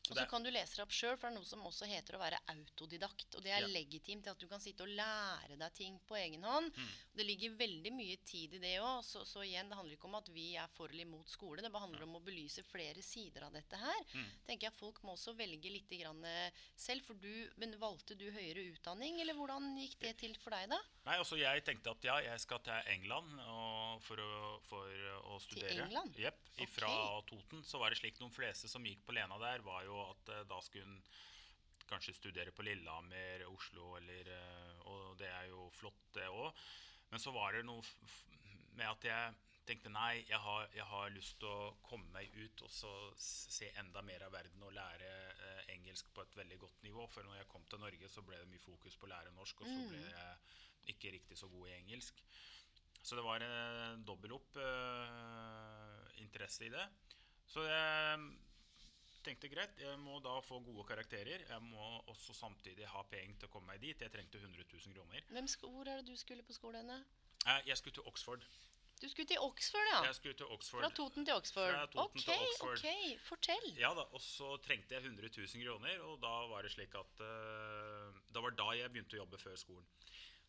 [0.05, 1.89] Så og så kan du lese det opp sjøl, for det er noe som også
[1.89, 3.37] heter å være autodidakt.
[3.37, 3.71] Og det er ja.
[3.73, 6.69] legitimt at du kan sitte og lære deg ting på egen hånd.
[6.75, 6.91] Mm.
[7.19, 9.01] Det ligger veldig mye tid i det òg.
[9.05, 11.65] Så, så, igjen, det handler ikke om at vi er for eller imot skole.
[11.65, 13.99] Det handler om å belyse flere sider av dette her.
[14.13, 14.29] Mm.
[14.47, 17.03] tenker jeg Folk må også velge litt eh, selv.
[17.09, 20.79] For du, men valgte du høyere utdanning, eller hvordan gikk det til for deg, da?
[21.09, 23.39] Nei, altså Jeg tenkte at ja, jeg skal til England
[24.05, 25.73] for å, for, å, studere.
[25.73, 26.19] Til England?
[26.19, 26.39] Jepp.
[26.73, 27.35] Fra okay.
[27.35, 27.65] Toten.
[27.67, 30.43] Så var det slik de fleste som gikk på Lena der, var jo at uh,
[30.49, 31.01] da skulle hun
[31.89, 36.65] kanskje studere på Lillehammer, Oslo eller uh, Og det er jo flott, det òg.
[37.09, 37.83] Men så var det noe
[38.77, 42.63] med at jeg tenkte nei, jeg har, jeg har lyst til å komme meg ut
[42.65, 42.71] og
[43.21, 47.05] se enda mer av verden og lære eh, engelsk på et veldig godt nivå.
[47.13, 49.61] For når jeg kom til Norge, så ble det mye fokus på å lære norsk,
[49.61, 50.09] og så ble mm.
[50.15, 52.23] jeg ikke riktig så god i engelsk.
[52.99, 56.85] Så det var en dobbel opp eh, interesse i det.
[57.49, 58.25] Så jeg
[59.25, 61.45] tenkte greit, jeg må da få gode karakterer.
[61.47, 64.01] Jeg må også samtidig ha penger til å komme meg dit.
[64.01, 65.29] Jeg trengte 100 000 kroner.
[65.63, 66.91] Hvor er det du skulle på skolen?
[67.45, 68.45] Eh, jeg skulle til Oxford.
[68.99, 69.99] Du skulle til Oxford, ja?
[70.09, 70.81] Jeg skulle til Oxford.
[70.83, 71.71] Fra Toten til Oxford.
[71.71, 72.77] Fra Toten okay, til Oxford.
[72.77, 73.67] ok, Fortell.
[73.79, 77.23] Ja da, Og så trengte jeg 100 000 kroner, og da var det slik at
[77.23, 79.87] uh, Det var da jeg begynte å jobbe før skolen.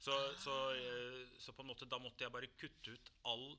[0.01, 0.35] Så, ah.
[0.43, 3.53] så, uh, så, på en måte da måtte jeg bare kutte ut all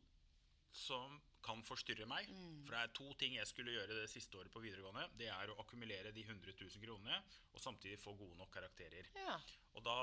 [0.76, 2.28] som kan forstyrre meg.
[2.28, 2.60] Mm.
[2.68, 5.08] For det er to ting jeg skulle gjøre det siste året på videregående.
[5.18, 7.24] Det er å akkumulere de 100 000 kronene
[7.56, 9.08] og samtidig få gode nok karakterer.
[9.24, 9.40] Ja.
[9.78, 9.98] Og da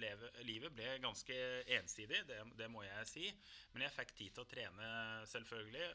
[0.00, 1.38] leve, Livet ble ganske
[1.76, 3.26] ensidig, det, det, må jeg si.
[3.74, 4.92] Men jeg fikk tid til å trene,
[5.32, 5.88] selvfølgelig.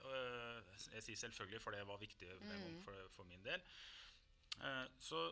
[0.98, 2.82] Jeg sier selvfølgelig, for det var viktig mm.
[2.86, 3.64] for, for, min del.
[4.62, 5.26] Eh, så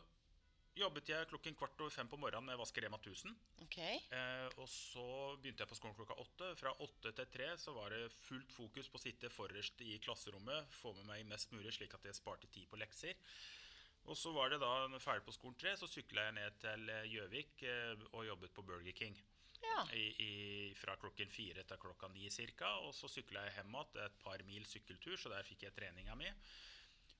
[0.79, 3.35] jobbet jeg klokken kvart over fem på morgenen med Vasker Rema 1000.
[3.65, 3.99] Okay.
[4.15, 5.05] Eh, og så
[5.41, 6.51] begynte jeg på skolen klokka åtte.
[6.59, 10.69] Fra åtte til tre så var det fullt fokus på å sitte forrest i klasserommet,
[10.81, 13.17] få med meg mest mulig, slik at jeg sparte tid på lekser.
[14.07, 17.65] Og så var det da ferdig på skolen tre, så sykla jeg ned til Gjøvik
[17.67, 19.17] eh, og jobbet på Burger King.
[19.59, 19.83] Ja.
[19.93, 20.33] I, i,
[20.79, 22.71] fra klokken fire til klokka ni ca.
[22.87, 26.15] Og så sykla jeg hjem igjen et par mil sykkeltur, så der fikk jeg treninga
[26.19, 26.31] mi.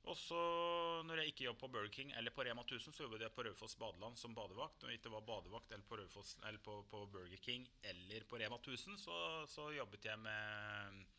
[0.08, 0.40] Og så,
[1.06, 3.44] når jeg ikke jobbet på Burger King eller på Rema 1000, så jobbet jeg på
[3.44, 4.82] Raufoss badeland som badevakt.
[4.82, 8.40] Når jeg ikke var badevakt eller på, Rødfoss, eller på, på Burger King eller på
[8.40, 9.18] Rema 1000, så,
[9.52, 11.19] så jobbet jeg med eh,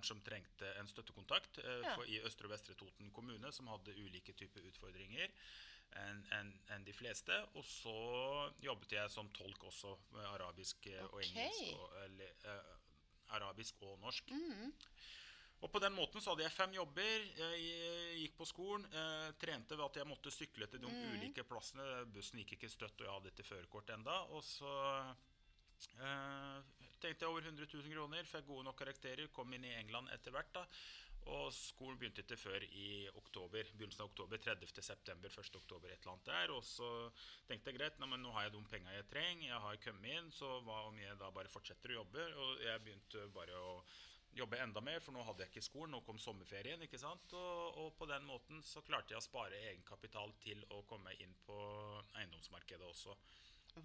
[0.00, 1.96] barn som trengte en støttekontakt eh, Ja.
[2.06, 5.30] i Østre og Vestre Toten kommune, som hadde ulike typer utfordringer
[5.90, 7.34] enn en, en de fleste.
[7.56, 11.08] Og så jobbet jeg som tolk også, med arabisk okay.
[11.10, 11.72] og engelsk.
[11.74, 12.76] Og, eller, eh,
[13.30, 14.30] arabisk og norsk.
[15.60, 17.26] Og på den måten så hadde jeg fem jobber.
[17.36, 22.06] Jeg gikk på skolen, eh, trente ved at jeg måtte sykle til de ulike plassene.
[22.06, 24.22] Bussen gikk ikke støtt, og jeg hadde ikke førerkort enda.
[24.30, 24.72] Og så
[25.98, 30.12] eh, tenkte jeg over 100 000 kroner, fikk gode nok karakterer, kom inn i England
[30.14, 30.52] etter hvert.
[30.56, 30.66] da.
[31.28, 34.70] Og skolen begynte ikke før i oktober, begynnelsen av oktober, 30.
[34.82, 35.56] september, 1.
[35.58, 36.52] oktober, et eller annet der.
[36.54, 36.88] Og så
[37.48, 40.14] tenkte jeg greit, nei, men nå har jeg de penga jeg trenger, jeg har kommet
[40.16, 42.24] inn, så hva om jeg da bare fortsetter å jobbe?
[42.44, 43.74] Og jeg begynte bare å
[44.36, 47.36] jobbe enda mer, for nå hadde jeg ikke skolen, nå kom sommerferien, ikke sant?
[47.36, 51.36] Og, og på den måten så klarte jeg å spare egenkapital til å komme inn
[51.46, 51.60] på
[52.16, 53.16] eiendomsmarkedet også.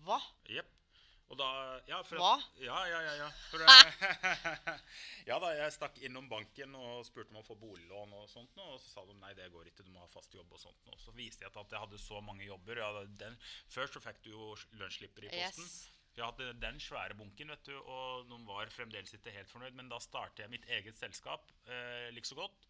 [0.05, 0.21] Hva?
[0.49, 0.84] Jepp.
[1.33, 1.47] Og da
[1.89, 2.33] ja, for Hva?
[2.37, 3.13] At, ja, ja, ja.
[3.23, 3.29] Ja.
[3.49, 3.63] For,
[5.29, 8.77] ja da, jeg stakk innom banken og spurte om å få boliglån og sånt, og
[8.83, 10.77] så sa de nei, det går ikke, du må ha fast jobb og sånt.
[10.85, 10.97] nå.
[11.01, 12.83] Så viste jeg at jeg hadde så mange jobber.
[13.17, 13.37] Den,
[13.71, 15.65] før så fikk du jo lønnsslipper i posten.
[15.65, 15.83] Yes.
[16.15, 19.75] Jeg hadde den svære bunken, vet du, og noen var fremdeles ikke helt fornøyd.
[19.75, 22.69] Men da startet jeg mitt eget selskap, eh, like så godt,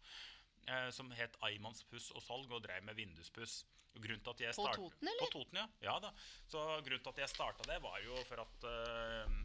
[0.66, 3.60] eh, som het Aymanns puss og salg, og drev med vinduspuss.
[3.96, 5.24] Grunnen til at jeg På Toten, eller?
[5.24, 5.66] På Toten, ja.
[5.88, 6.12] ja da.
[6.50, 9.36] Så grunnen til at jeg starta det, var jo for at uh,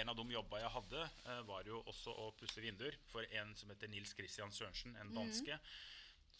[0.00, 3.54] en av de jobba jeg hadde, uh, var jo også å pusse vinduer for en
[3.58, 5.58] som heter Nils Christian Sørensen, en danske.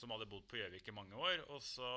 [0.00, 1.42] Som hadde bodd på Gjøvik i mange år.
[1.52, 1.88] Og så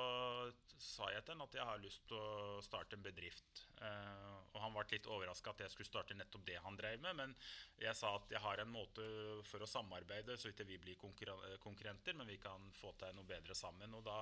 [0.80, 3.62] sa jeg til han at jeg har lyst til å starte en bedrift.
[3.80, 7.16] Eh, og han ble litt overraska at jeg skulle starte nettopp det han drev med.
[7.20, 7.34] Men
[7.80, 9.06] jeg sa at jeg har en måte
[9.48, 13.56] for å samarbeide, så ikke vi blir konkurrenter, men vi kan få til noe bedre
[13.58, 13.96] sammen.
[13.96, 14.18] Og da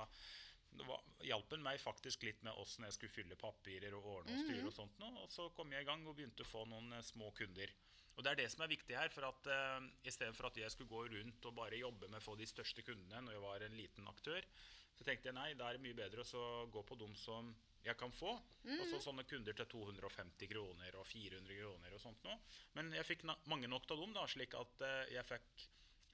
[1.27, 4.67] hjalp han meg faktisk litt med åssen jeg skulle fylle papirer og ordne og styre.
[4.69, 7.05] Og sånt nå, og så kom jeg i gang og begynte å få noen eh,
[7.07, 7.73] små kunder.
[8.17, 9.09] Og det er det som er viktig her.
[9.13, 12.37] for at uh, Istedenfor at jeg skulle gå rundt og bare jobbe med å få
[12.37, 14.49] de største kundene når jeg var en liten aktør,
[14.93, 17.49] så tenkte jeg nei, da er det mye bedre å gå på dem som
[17.83, 18.35] jeg kan få.
[18.77, 22.37] Og så sånne kunder til 250 kroner og 400 kroner og sånt noe.
[22.77, 25.65] Men jeg fikk mange nok av dem, da, slik at uh, jeg fikk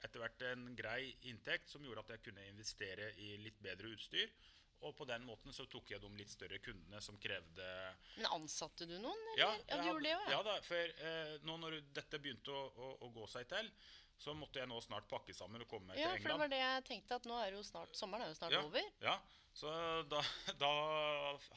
[0.05, 4.31] etter hvert en grei inntekt som gjorde at jeg kunne investere i litt bedre utstyr.
[4.87, 7.65] Og på den måten så tok jeg de litt større kundene som krevde
[8.15, 9.25] Men ansatte du noen?
[9.33, 9.41] Eller?
[9.41, 12.61] ja, ja, du gjorde det òg, ja da, for eh, nå når dette begynte å,
[12.71, 13.73] å, å gå seg til,
[14.19, 16.53] så måtte jeg nå snart pakke sammen og komme meg Ja, til for det var
[16.55, 18.89] det jeg tenkte, at nå er det jo snart Sommeren er jo snart ja, over.
[19.03, 19.17] Ja,
[19.59, 19.71] så
[20.11, 20.21] da,
[20.63, 20.69] da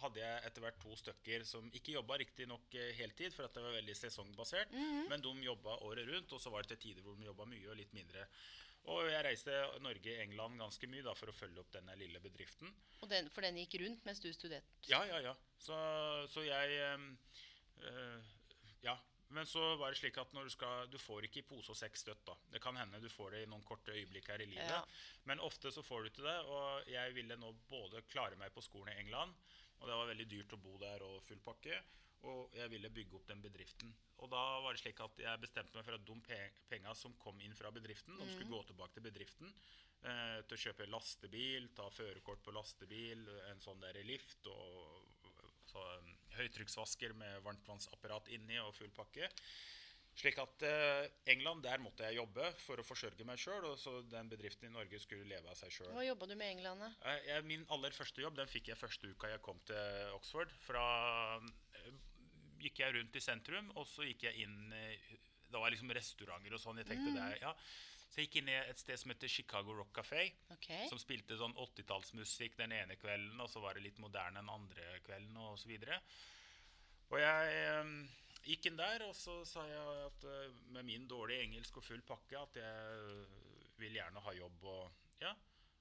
[0.02, 3.78] hadde jeg etter hvert to stykker som ikke jobba riktignok heltid, for at det var
[3.78, 5.06] veldig sesongbasert, Mhm.
[5.12, 7.70] men de jobba året rundt, og så var det til tider hvor de jobba mye
[7.70, 8.26] og litt mindre.
[8.90, 9.54] Og jeg reiste
[9.86, 12.72] Norge England ganske mye da, for å følge opp denne lille bedriften.
[13.04, 14.66] Og den, for den gikk rundt mens du studerte?
[14.90, 15.36] Ja, ja, ja.
[15.62, 15.78] Så,
[16.34, 17.04] så jeg øh,
[17.86, 18.32] eh,
[18.82, 18.96] Ja.
[19.32, 21.78] Men så var det slik at når du skal Du får ikke i pose og
[21.80, 22.36] sekk støtt, da.
[22.52, 24.68] Det kan hende du får det i noen korte øyeblikk her i livet.
[24.70, 24.82] Ja.
[25.30, 26.38] Men ofte så får du til det.
[26.52, 29.34] Og jeg ville nå både klare meg på skolen i England,
[29.80, 31.80] og det var veldig dyrt å bo der og full pakke.
[32.30, 33.90] Og jeg ville bygge opp den bedriften.
[34.22, 37.16] Og da var det slik at jeg bestemte meg for at de pe- penga som
[37.18, 39.50] kom inn fra bedriften, de skulle gå tilbake til bedriften.
[40.04, 45.21] Eh, til å kjøpe lastebil, ta førerkort på lastebil, en sånn der lift og
[45.70, 49.30] så, um, høytrykksvasker med varmtvannsapparat inni og full pakke.
[50.18, 53.64] Slik at uh, England, der måtte jeg jobbe for å forsørge meg sjøl.
[53.70, 55.92] Og så den bedriften i Norge skulle leve av seg sjøl.
[55.96, 56.92] Hva jobba du med i England, da?
[57.14, 60.52] Jeg, jeg, min aller første jobb den fikk jeg første uka jeg kom til Oxford.
[60.66, 60.86] Fra
[61.40, 61.94] uh,
[62.62, 65.16] gikk jeg rundt i sentrum, og så gikk jeg inn uh,
[65.52, 66.84] Det var liksom restauranter og sånn.
[66.84, 67.56] Jeg tenkte det, ja.
[68.12, 70.26] Så jeg gikk inn i et sted som heter Chicago Rock Café.
[70.58, 70.84] Okay.
[70.92, 74.98] Som spilte sånn 80-tallsmusikk den ene kvelden, og så var det litt moderne den andre
[75.06, 76.02] kvelden, og så videre.
[77.12, 77.94] Og jeg eh,
[78.50, 82.04] gikk inn der, og så sa jeg at eh, med min dårlige engelsk og full
[82.04, 83.24] pakke at jeg
[83.80, 84.68] vil gjerne ha jobb.
[84.76, 85.32] Og, ja.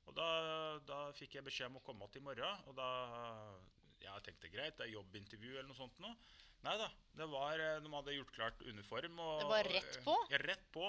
[0.06, 0.30] og da,
[0.86, 2.90] da fikk jeg beskjed om å komme til i morgen, og da
[4.02, 6.14] jeg tenkte greit, det er jobbintervju eller noe sånt nå.
[6.62, 9.18] Nei da, det var, eh, de hadde gjort klart uniform.
[9.18, 10.16] Og, Det var rett på?
[10.30, 10.88] Ja, rett på.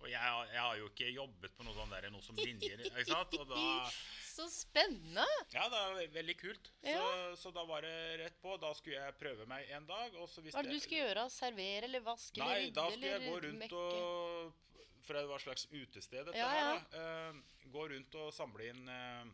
[0.00, 0.16] Og jeg,
[0.54, 2.80] jeg har jo ikke jobbet på noe sånt der, noe som linjer.
[2.88, 3.34] ikke sant?
[3.50, 3.90] Da,
[4.30, 5.26] Så spennende!
[5.52, 6.70] ja, det er veldig kult.
[6.80, 7.34] Så, Ja.
[7.36, 7.92] så da var det
[8.22, 8.54] rett på.
[8.62, 10.16] Da skulle jeg prøve meg en dag.
[10.22, 11.26] Og så Hva er det du skulle gjøre?
[11.34, 13.76] Servere eller vaske eller Nei, da skulle jeg gå rundt mekke?
[13.76, 16.80] og For det var et slags utested, dette Ja, her.
[16.96, 17.04] da.
[17.34, 19.24] uh, gå rundt og samle inn eh,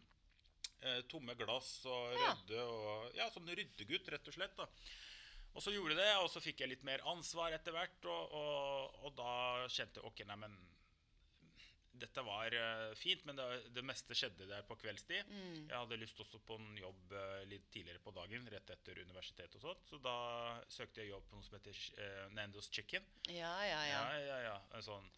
[0.83, 4.57] eh, tomme glass og rydde og Ja, sånn ryddegutt, rett og slett.
[4.57, 4.69] da.
[5.57, 8.33] Og så gjorde jeg det, og så fikk jeg litt mer ansvar etter hvert, og,
[8.37, 9.31] og, og da
[9.73, 10.57] kjente jeg ok, nei, men
[11.97, 15.31] dette var eh, fint, men det, det meste skjedde der på kveldstid.
[15.71, 19.57] Jeg hadde lyst også på en jobb eh, litt tidligere på dagen, rett etter universitetet
[19.57, 19.87] og sånt.
[19.89, 20.17] Så da
[20.73, 23.07] søkte jeg jobb på noe som heter uh, Nando's Chicken.
[23.33, 24.03] Ja, ja, ja.
[24.13, 24.83] Ja, ja, ja.
[24.85, 25.09] Sånn,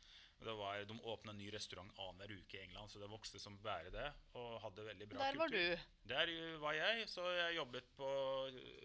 [0.44, 4.06] var, de åpna ny restaurant annenhver uke i England, så det vokste som bare det.
[4.38, 5.74] Og hadde veldig bra Der var kultur.
[5.74, 6.08] du.
[6.12, 8.08] Der var jeg, så jeg jobbet på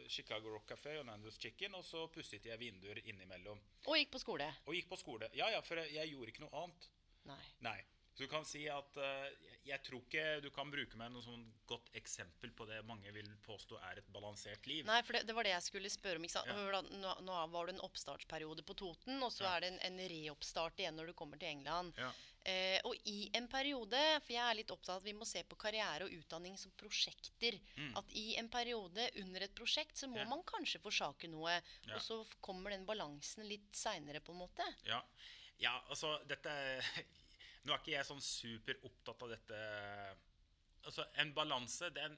[0.09, 3.61] Chicago Rock Café og Nando's Chicken, og så pusset jeg vinduer innimellom.
[3.85, 4.49] Og gikk på skole.
[4.65, 5.29] Og gikk på skole.
[5.37, 6.89] Ja, ja, for jeg, jeg gjorde ikke noe annet.
[7.29, 7.43] Nei.
[7.63, 7.77] Nei.
[8.13, 11.45] Så du kan si at uh, jeg, tror ikke du kan bruke meg noe sånn
[11.69, 14.85] godt eksempel på det mange vil påstå er et balansert liv.
[14.85, 16.27] Nei, for det, det var det jeg skulle spørre om.
[16.27, 16.51] Ikke sant?
[16.51, 16.57] Ja.
[16.59, 19.55] Hør da, Nå, nå var det en oppstartsperiode på Toten, og så Ja.
[19.55, 21.97] er det en, en reoppstart igjen når du kommer til England.
[21.97, 22.11] Ja.
[22.43, 25.41] Uh, og i en periode, for jeg er litt opptatt av at vi må se
[25.47, 27.55] på karriere og utdanning som prosjekter.
[27.97, 30.29] At i en periode under et prosjekt så må Mm.
[30.29, 31.55] Man kanskje forsake noe.
[31.89, 34.67] Og så kommer den balansen litt seinere, på en måte.
[34.87, 35.01] Ja,
[35.59, 36.53] ja altså dette
[37.63, 39.59] Nå er ikke jeg sånn super opptatt av dette
[40.83, 42.17] Altså, en balanse, den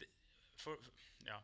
[0.00, 0.08] det,
[0.56, 0.78] for,
[1.26, 1.40] Ja.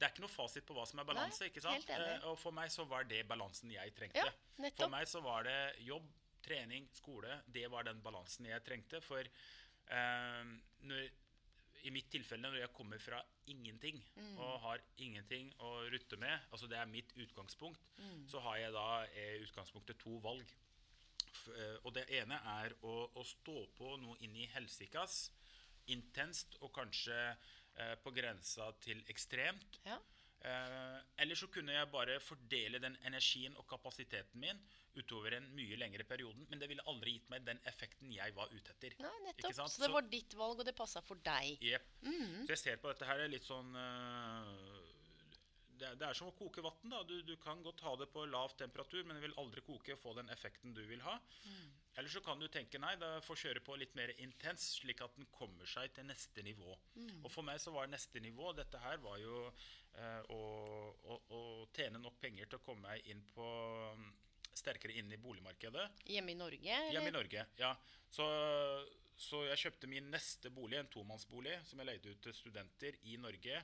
[0.00, 1.42] Det er ikke noe fasit på hva som er balanse.
[1.44, 1.88] Nei, ikke sant?
[1.92, 4.16] Eh, og for meg så var det balansen jeg trengte.
[4.24, 6.06] Ja, for meg så var det jobb,
[6.42, 7.42] trening, skole.
[7.52, 9.02] Det var den balansen jeg trengte.
[9.04, 10.44] For eh,
[10.88, 11.10] når,
[11.84, 13.20] i mitt tilfelle, når jeg kommer fra
[13.52, 14.38] ingenting Mm.
[14.38, 18.26] og har ingenting å rutte med, altså det er mitt utgangspunkt, Mm.
[18.28, 20.50] så har jeg da i utgangspunktet to valg.
[21.48, 25.28] Eh, og det ene er å, å stå på noe inn i helsikas,
[25.90, 29.80] intenst og kanskje eh, på grensa til ekstremt.
[29.86, 29.98] Ja.
[30.40, 34.60] Eh, eller så kunne jeg bare fordele den energien og kapasiteten min
[34.96, 36.46] utover en mye lengre periode.
[36.48, 38.96] Men det ville aldri gitt meg den effekten jeg var ute etter.
[39.04, 39.60] Nei, nettopp.
[39.68, 41.60] Så det var ditt valg, og det passa for deg.
[41.62, 41.90] Jepp.
[42.00, 44.79] Så jeg ser på dette her litt sånn eh,
[45.80, 46.94] det, er- det er som å koke vann.
[47.08, 50.02] Du, du kan godt ha det på lav temperatur, men det vil aldri koke og
[50.02, 51.16] få den effekten du vil ha.
[51.98, 55.16] Eller så kan du tenke nei, da får kjøre på litt mer intens, slik at
[55.18, 56.76] den kommer seg til neste nivå.
[57.24, 60.40] Og for meg så var neste nivå Dette her var jo eh, å,
[61.10, 61.40] å, å
[61.76, 63.48] tjene nok penger til å komme meg inn på
[63.98, 64.06] mm,
[64.62, 65.88] sterkere inn i boligmarkedet.
[66.14, 66.78] Hjemme i Norge?
[66.94, 67.16] Hjemme i?
[67.18, 67.74] Norge, ja.
[68.10, 68.24] Så,
[69.20, 73.18] så jeg kjøpte min neste bolig, en tomannsbolig, som jeg leide ut til studenter i
[73.20, 73.60] Norge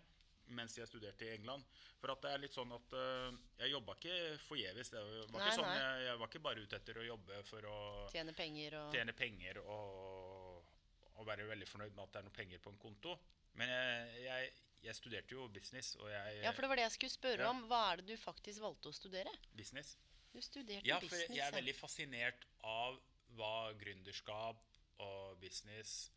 [0.55, 1.65] mens jeg studerte i England.
[2.01, 4.91] For at det er litt sånn at uh, jeg jobba ikke forgjeves.
[4.93, 7.67] Det var Nei, ikke sånn, jeg, jeg var ikke bare ute etter å jobbe for
[7.71, 7.79] å
[8.13, 10.71] Tjene penger og tjene penger og,
[11.17, 13.17] og være veldig fornøyd med at det er noe penger på en konto.
[13.57, 14.51] Men jeg, jeg,
[14.87, 17.51] jeg studerte jo business, og jeg Ja, for det var det jeg skulle spørre Ja.
[17.51, 17.65] om.
[17.71, 19.33] Hva er det du faktisk valgte å studere?
[19.57, 19.97] Business.
[20.35, 21.37] Du studerte Ja, for business.
[21.39, 22.99] jeg er veldig fascinert av
[23.37, 24.61] hva gründerskap
[25.03, 26.11] og business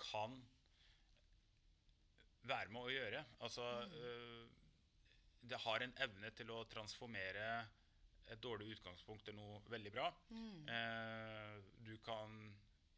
[0.00, 0.36] kan
[2.50, 3.24] være med å gjøre.
[3.46, 4.48] Altså øh,
[5.50, 7.50] Det har en evne til å transformere
[8.30, 10.06] et dårlig utgangspunkt til noe veldig bra.
[10.30, 12.36] Eh, du kan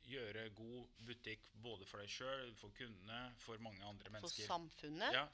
[0.03, 4.45] gjøre god butikk både for deg sjøl, for kundene, for mange andre mennesker.
[4.45, 5.15] For samfunnet?
[5.15, 5.27] Ja,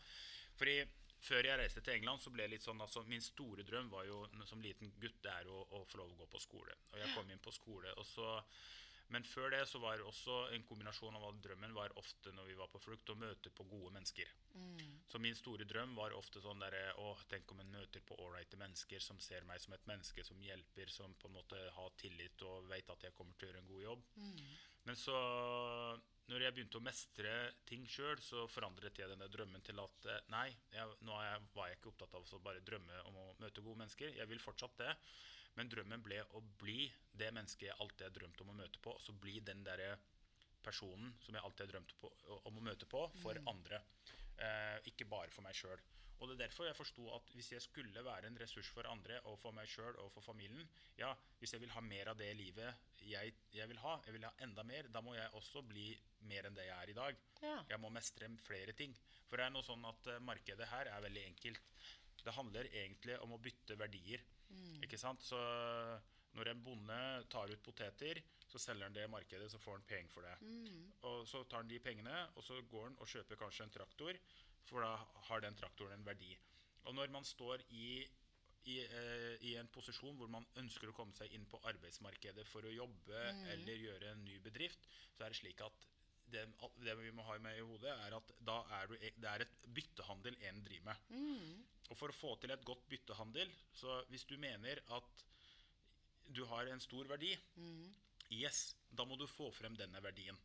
[0.61, 0.83] fordi
[1.24, 4.07] før jeg reiste til England, så ble det litt sånn altså, Min store drøm var
[4.07, 6.76] jo som liten gutt det er å, å få lov å gå på skole.
[6.92, 7.94] Og jeg kom inn på skole.
[7.98, 8.28] Og så,
[9.14, 12.50] men før det så var det også en kombinasjon av at drømmen var ofte når
[12.50, 14.30] vi var på flukt, å møte på gode mennesker.
[15.08, 18.58] Så min store drøm var ofte sånn derre Å, tenk om en møter på ålreite
[18.60, 22.44] mennesker som ser meg som et menneske, som hjelper, som på en måte har tillit
[22.44, 24.06] og vet at jeg kommer til å gjøre en god jobb.
[24.88, 25.16] Men så,
[26.28, 27.32] når jeg begynte å mestre
[27.68, 31.68] ting sjøl, så forandret jeg denne drømmen til at eh, nei, jeg, nå jeg, var
[31.68, 34.16] jeg ikke opptatt av å bare drømme om å møte gode mennesker.
[34.16, 34.94] Jeg vil fortsatt det.
[35.56, 36.87] Men drømmen ble å bli
[37.18, 38.94] det mennesket jeg alltid har drømt om å møte på.
[38.94, 39.96] Og så bli den derre
[40.62, 42.11] personen som jeg alltid har drømt på,
[42.50, 43.80] om å møte på for andre.
[44.38, 45.80] Eh, ikke bare for meg sjøl.
[46.18, 49.20] Og det er derfor jeg forsto at hvis jeg skulle være en ressurs for andre
[49.30, 50.64] og for meg sjøl og for familien
[50.98, 54.26] Ja, hvis jeg vil ha mer av det livet jeg, jeg vil ha, jeg vil
[54.26, 55.92] ha enda mer, da må jeg også bli
[56.26, 57.20] mer enn det jeg er i dag.
[57.44, 57.54] Ja.
[57.70, 58.96] Jeg må mestre flere ting.
[59.28, 61.70] For det er noe sånn at eh, markedet her er veldig enkelt.
[62.24, 64.24] Det handler egentlig om å bytte verdier.
[64.84, 65.22] Ikke sant?
[65.22, 65.38] Så
[66.38, 66.98] når en bonde
[67.32, 70.37] tar ut poteter, så selger han det i markedet, så får han penger for det.
[71.08, 74.20] Og så tar han de pengene, og så går han og kjøper kanskje en traktor,
[74.68, 74.94] for da
[75.28, 76.32] har den traktoren en verdi.
[76.88, 78.06] Og når man står i,
[78.64, 82.64] i, eh, i en posisjon hvor man ønsker å komme seg inn på arbeidsmarkedet for
[82.64, 85.88] å jobbe eller gjøre en ny bedrift, så er det slik at
[86.32, 86.44] det,
[86.84, 89.44] det vi må ha med i hodet, er at da er du, e, det er
[89.44, 91.14] et byttehandel en driver med.
[91.88, 95.24] Og for å få til et godt byttehandel, så hvis du mener at
[96.36, 97.32] du har en stor verdi,
[98.28, 100.36] Yes, da må du få frem denne verdien.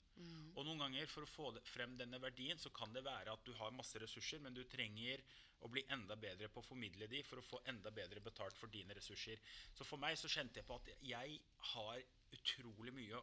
[0.56, 3.52] Og noen ganger for å få frem denne verdien, så kan det være at du
[3.60, 5.24] har masse ressurser, men du trenger
[5.64, 8.72] å bli enda bedre på å formidle de for å få enda bedre betalt for
[8.72, 9.40] dine ressurser.
[9.76, 11.40] Så for meg så kjente jeg på at jeg
[11.74, 12.04] har
[12.38, 13.22] utrolig mye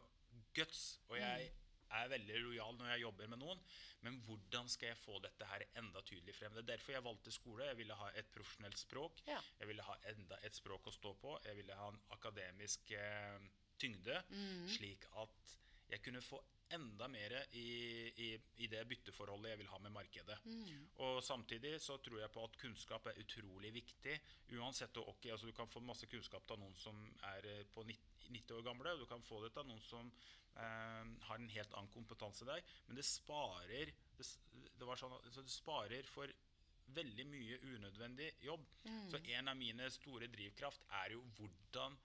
[0.53, 1.49] guts, og jeg
[1.99, 3.63] er veldig lojal når jeg jobber med noen.
[4.05, 6.55] Men hvordan skal jeg få dette her enda tydelig frem?
[6.55, 7.67] Det er derfor jeg valgte skole.
[7.69, 9.23] Jeg ville ha et profesjonelt språk.
[9.29, 9.39] Ja.
[9.59, 11.35] Jeg ville ha enda et språk å stå på.
[11.45, 13.49] Jeg ville ha en akademisk eh,
[13.81, 14.21] tyngde,
[14.69, 15.57] slik at
[15.91, 16.39] jeg kunne få
[16.71, 17.65] enda mer i,
[18.23, 18.27] i,
[18.63, 20.37] i det bytteforholdet jeg vil ha med markedet.
[21.03, 24.13] Og samtidig så tror jeg på at kunnskap er utrolig viktig.
[24.55, 27.01] Uansett og ok, altså Du kan få masse kunnskap av noen som
[27.33, 30.07] er eh, på 90 90 år gamle, og du kan få det av noen som
[30.55, 32.61] eh, har en helt annen kompetanse der.
[32.87, 34.27] Men det sparer det,
[34.77, 36.31] det, var sånn, at- så det sparer for
[36.95, 38.63] veldig mye unødvendig jobb.
[39.11, 41.97] Så en av mine store drivkraft er jo hvordan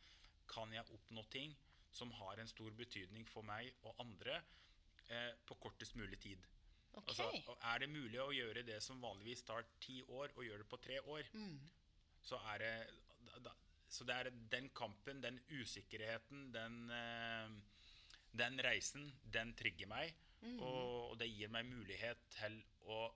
[0.51, 1.55] kan jeg oppnå ting
[1.97, 4.37] som har en stor betydning for meg og andre
[5.09, 6.45] eh, på kortest mulig tid.
[6.97, 7.13] Okay.
[7.13, 10.71] Altså, er det mulig å gjøre det som vanligvis tar ti år, og gjøre det
[10.71, 11.29] på tre år,
[12.25, 13.53] så er det da,
[13.89, 17.53] Så det er den kampen, den usikkerheten, den, eh,
[18.33, 20.15] den reisen, den trigger meg.
[20.61, 22.59] Og, og det gir meg mulighet til
[22.93, 23.07] å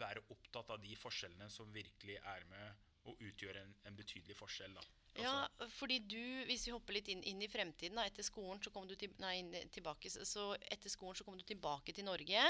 [0.00, 4.74] være opptatt av de forskjellene som virkelig er med og utgjør en, en betydelig forskjell.
[4.78, 4.82] Da.
[5.18, 8.62] Ja, Altså, fordi du, hvis vi hopper litt inn, inn i fremtiden, da, etter skolen
[8.64, 9.34] så kom du til, nei,
[9.74, 12.44] tilbake, så- etter skolen så kom du tilbake til Norge.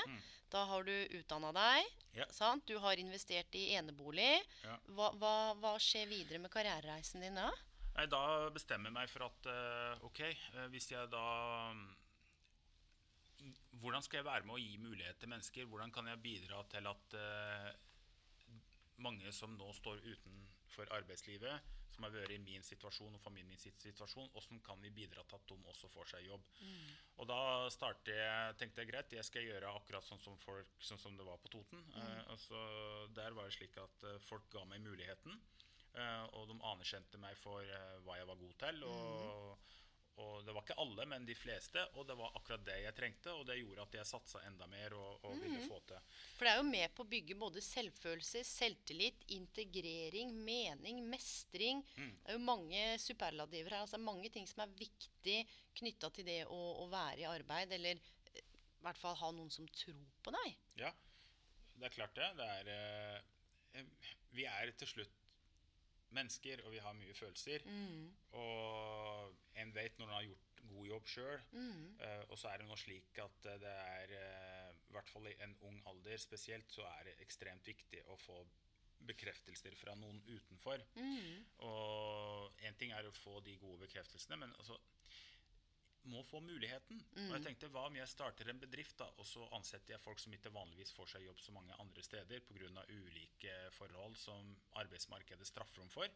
[0.53, 1.89] Da har du utdanna deg.
[1.89, 2.15] Mm.
[2.21, 2.27] Ja.
[2.31, 2.67] Sant?
[2.69, 4.31] Du har investert i enebolig.
[4.63, 4.77] Ja.
[4.95, 7.49] Hva, hva, hva skjer videre med karrierereisen din da?
[7.97, 8.23] Nei, da
[8.55, 11.25] bestemmer jeg meg for at eh, ok, eh, hvis jeg da
[11.73, 11.83] mm,
[13.83, 15.67] Hvordan skal jeg være med å gi mulighet til mennesker?
[15.67, 17.73] Hvordan kan jeg bidra til at eh,
[19.03, 23.61] mange som nå står utenfor arbeidslivet, som har vært i min situasjon og familien min
[23.61, 26.47] sin situasjon, hvordan kan vi bidra til at de også får seg jobb?
[27.21, 27.41] Og da
[27.75, 31.27] startet jeg, tenkte jeg greit, jeg skal gjøre akkurat sånn som, folk, sånn som det
[31.29, 31.85] var på Toten.
[32.01, 32.63] Eh, altså,
[33.13, 35.37] der var det slik at eh, folk ga meg muligheten.
[35.93, 38.85] Eh, og de anerkjente meg for eh, hva jeg var god til.
[38.89, 39.73] Og,
[40.21, 41.83] og det var ikke alle, men de fleste.
[41.97, 44.97] Og det var akkurat det jeg trengte, og det gjorde at jeg satsa enda mer
[44.99, 46.19] og, og ville få til.
[46.37, 51.81] For det er jo med på å bygge både selvfølelse, selvtillit, integrering, mening, mestring.
[51.97, 52.13] Mm.
[52.19, 53.87] Det er jo mange superlativer her.
[53.87, 55.39] Altså mange ting som er viktig
[55.81, 59.51] knytta til det å, å være i arbeid, eller eh, i hvert fall ha noen
[59.55, 60.61] som tror på deg.
[60.83, 60.93] Ja,
[61.79, 62.31] det er klart det.
[62.37, 62.73] det er,
[63.81, 63.91] eh,
[64.37, 65.22] vi er til slutt
[66.17, 67.67] mennesker, og vi har mye følelser.
[68.39, 71.45] Og en vet når en har gjort god jobb sjøl.
[72.29, 75.37] og så er det nå slik at eh, det er, uh, i hvert fall i
[75.45, 78.43] en ung alder spesielt, så er det ekstremt viktig å få
[79.03, 80.85] bekreftelser fra noen utenfor.
[81.67, 84.79] Og én ting er å få de gode bekreftelsene, men altså
[86.11, 87.01] må få muligheten.
[87.29, 90.21] Og jeg tenkte, Hva om jeg starter en bedrift, da, og så ansetter jeg folk
[90.23, 92.85] som ikke vanligvis får seg jobb så mange andre steder pga.
[92.89, 96.09] ulike forhold som arbeidsmarkedet straffer dem for?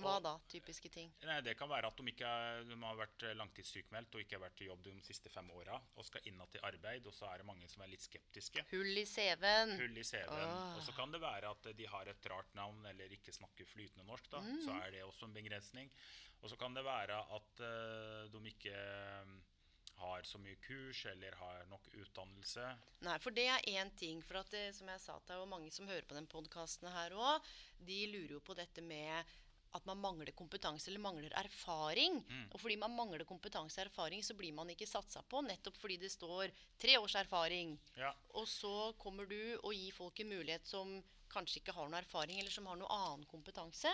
[0.00, 0.38] Hva da?
[0.48, 1.10] Typiske ting.
[1.28, 2.30] Nei, Det kan være at de, ikke,
[2.64, 6.06] de har vært langtidssykmeldt og ikke har vært i jobb de siste fem åra og
[6.06, 8.64] skal inn igjen i arbeid, og så er det mange som er litt skeptiske.
[8.72, 9.76] Hull i CV-en.
[9.80, 10.48] Hull i CV-en.
[10.48, 10.78] Oh.
[10.78, 14.08] Og så kan det være at de har et rart navn eller ikke snakker flytende
[14.08, 14.30] norsk.
[14.30, 14.60] da, Mm.
[14.64, 15.90] Så er det også en begrensning.
[16.42, 18.74] Og så kan det være at uh, de ikke
[20.02, 22.64] har så mye kurs eller har nok utdannelse.
[23.06, 24.22] Nei, for det er én ting.
[24.26, 26.90] For at det, som jeg sa til deg, og mange som hører på den podkasten
[26.90, 27.52] her òg,
[27.86, 29.32] de lurer jo på dette med
[29.72, 32.18] at man mangler kompetanse eller mangler erfaring.
[32.52, 35.96] Og fordi man mangler kompetanse og erfaring, så blir man ikke satsa på, nettopp fordi
[36.02, 37.78] det står tre års erfaring.
[37.96, 38.12] Ja.
[38.36, 40.98] Og så kommer du og gir folk en mulighet som
[41.32, 43.92] kanskje ikke har noe erfaring, eller som har noe annen kompetanse.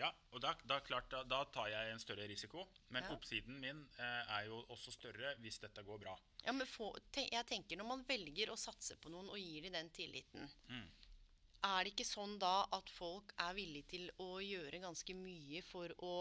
[0.00, 2.64] Ja, og da, da, klart, da, tar jeg en større risiko.
[2.88, 3.12] Men Ja.
[3.12, 6.16] oppsiden min eh, er jo også større hvis dette går bra.
[6.46, 9.62] Ja, men få, ten, jeg tenker Når man velger å satse på noen og gir
[9.62, 10.48] dem den tilliten,
[11.62, 15.92] er det ikke sånn da at folk er villige til å gjøre ganske mye for
[16.02, 16.14] å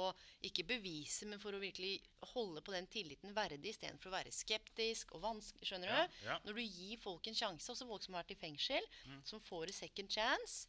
[0.45, 1.95] ikke bevise, men for å virkelig
[2.35, 5.65] holde på den tilliten verdig, istedenfor å være skeptisk og vanskelig?
[5.65, 5.95] Skjønner du?
[5.95, 6.39] Ja, ja.
[6.45, 8.85] Når du gir folk en sjanse, også folk som har vært i fengsel,
[9.25, 10.67] som får a second chance,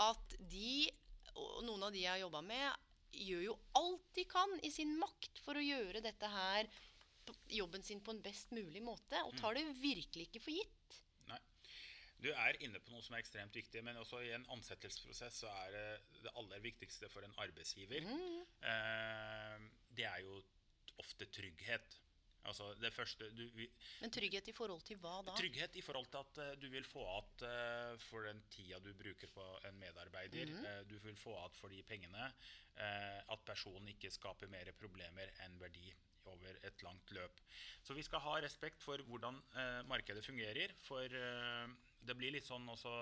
[0.00, 0.90] at de,
[1.36, 4.92] og noen av de jeg har jobba med, gjør jo alt de kan i sin
[4.98, 6.70] makt for å gjøre dette her
[7.50, 11.00] jobben sin på en best mulig måte, og tar det virkelig ikke for gitt.
[11.30, 11.38] Nei.
[12.20, 15.52] Du er inne på noe som er ekstremt viktig, men også i en ansettelsesprosess så
[15.64, 15.86] er det
[16.26, 20.40] det aller viktigste for en arbeidsgiver eh, Det er jo
[21.00, 21.98] ofte trygghet.
[22.48, 23.66] Altså det første du, vi,
[24.00, 25.34] Men trygghet i forhold til hva da?
[25.36, 28.92] Trygghet i forhold til at uh, du vil få igjen uh, for den tida du
[28.96, 30.54] bruker på en medarbeider.
[30.54, 30.64] Mhm.
[30.64, 32.30] uh, du vil få igjen for de pengene.
[32.80, 35.92] uh, at personen ikke skaper mer problemer enn verdi
[36.30, 37.40] over et langt løp.
[37.82, 39.40] Så vi skal ha respekt for hvordan
[39.88, 40.72] markedet fungerer.
[40.84, 41.08] For
[42.06, 42.92] det blir litt sånn også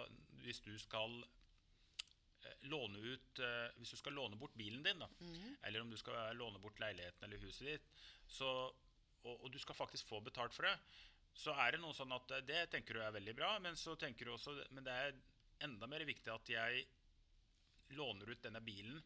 [0.42, 5.08] hvis du skal eh, låne ut eh, Hvis du skal låne bort bilen din, da,
[5.68, 7.90] eller om du skal låne bort leiligheten eller huset ditt,
[8.26, 8.50] så,
[9.28, 10.74] og, og du skal faktisk få betalt for det,
[11.38, 13.94] så er det noe sånn at eh, det tenker du er veldig bra, men så
[14.00, 15.18] tenker du også Men det er
[15.66, 16.86] enda mer viktig at jeg
[17.98, 18.98] låner ut denne bilen,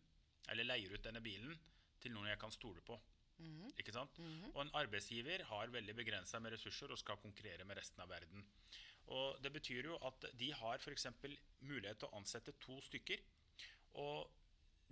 [0.51, 1.55] eller leier ut denne bilen,
[2.03, 2.97] til noen jeg kan stole på.
[3.81, 4.19] Ikke sant?
[4.53, 8.45] Og en arbeidsgiver har veldig begrensa med ressurser og skal konkurrere med resten av verden.
[9.15, 11.07] Og Det betyr jo at de har f.eks.
[11.61, 13.23] mulighet til å ansette to stykker.
[14.03, 14.31] Og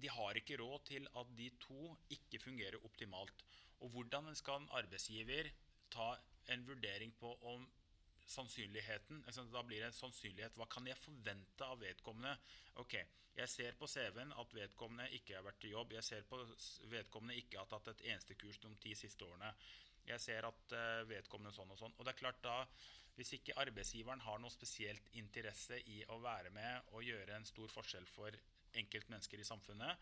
[0.01, 3.45] de har ikke råd til at de to ikke fungerer optimalt.
[3.81, 5.51] Og hvordan skal en arbeidsgiver
[5.91, 6.15] ta
[6.53, 7.69] en vurdering på om
[8.31, 10.57] sannsynligheten altså Da blir det en sannsynlighet.
[10.59, 12.37] Hva kan jeg forvente av vedkommende?
[12.83, 12.95] Ok,
[13.37, 15.93] Jeg ser på CV-en at vedkommende ikke har vært i jobb.
[15.93, 16.39] Jeg ser på
[16.91, 19.53] vedkommende ikke har tatt et eneste kurs de ti siste årene.
[20.07, 21.95] Jeg ser at eh, vedkommende sånn og sånn.
[21.97, 22.67] Og det er klart da,
[23.15, 27.69] Hvis ikke arbeidsgiveren har noe spesielt interesse i å være med og gjøre en stor
[27.69, 28.37] forskjell for
[28.81, 29.99] enkeltmennesker i samfunnet,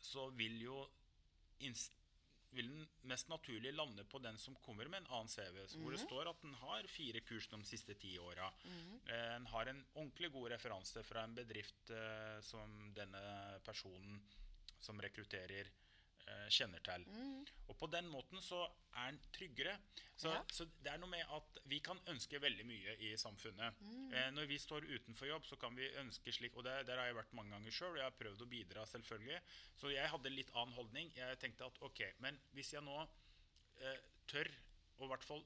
[0.00, 0.78] så vil jo
[2.52, 6.00] vil den mest naturlig lande på den som kommer med en annen CV, hvor det
[6.06, 8.52] står at den har fire kurs de siste ti åra.
[9.06, 14.20] Eh, En har en ordentlig god referanse fra en bedrift eh, som denne personen
[14.80, 15.89] som rekrutterer, eh,
[16.50, 17.04] kjenner til.
[17.68, 18.64] Og på den måten så
[18.96, 19.76] er den tryggere.
[20.16, 20.42] Så, Ja.
[20.52, 23.74] så det er noe med at vi kan ønske veldig mye i samfunnet.
[24.12, 27.06] Eh, når vi står utenfor jobb, så kan vi ønske slik Og det, der har
[27.06, 29.40] jeg vært mange ganger sjøl, og jeg har prøvd å bidra, selvfølgelig.
[29.76, 31.12] Så jeg hadde litt annen holdning.
[31.16, 32.98] Jeg tenkte at ok, men hvis jeg nå
[33.80, 34.50] eh, tør
[34.98, 35.44] å i hvert fall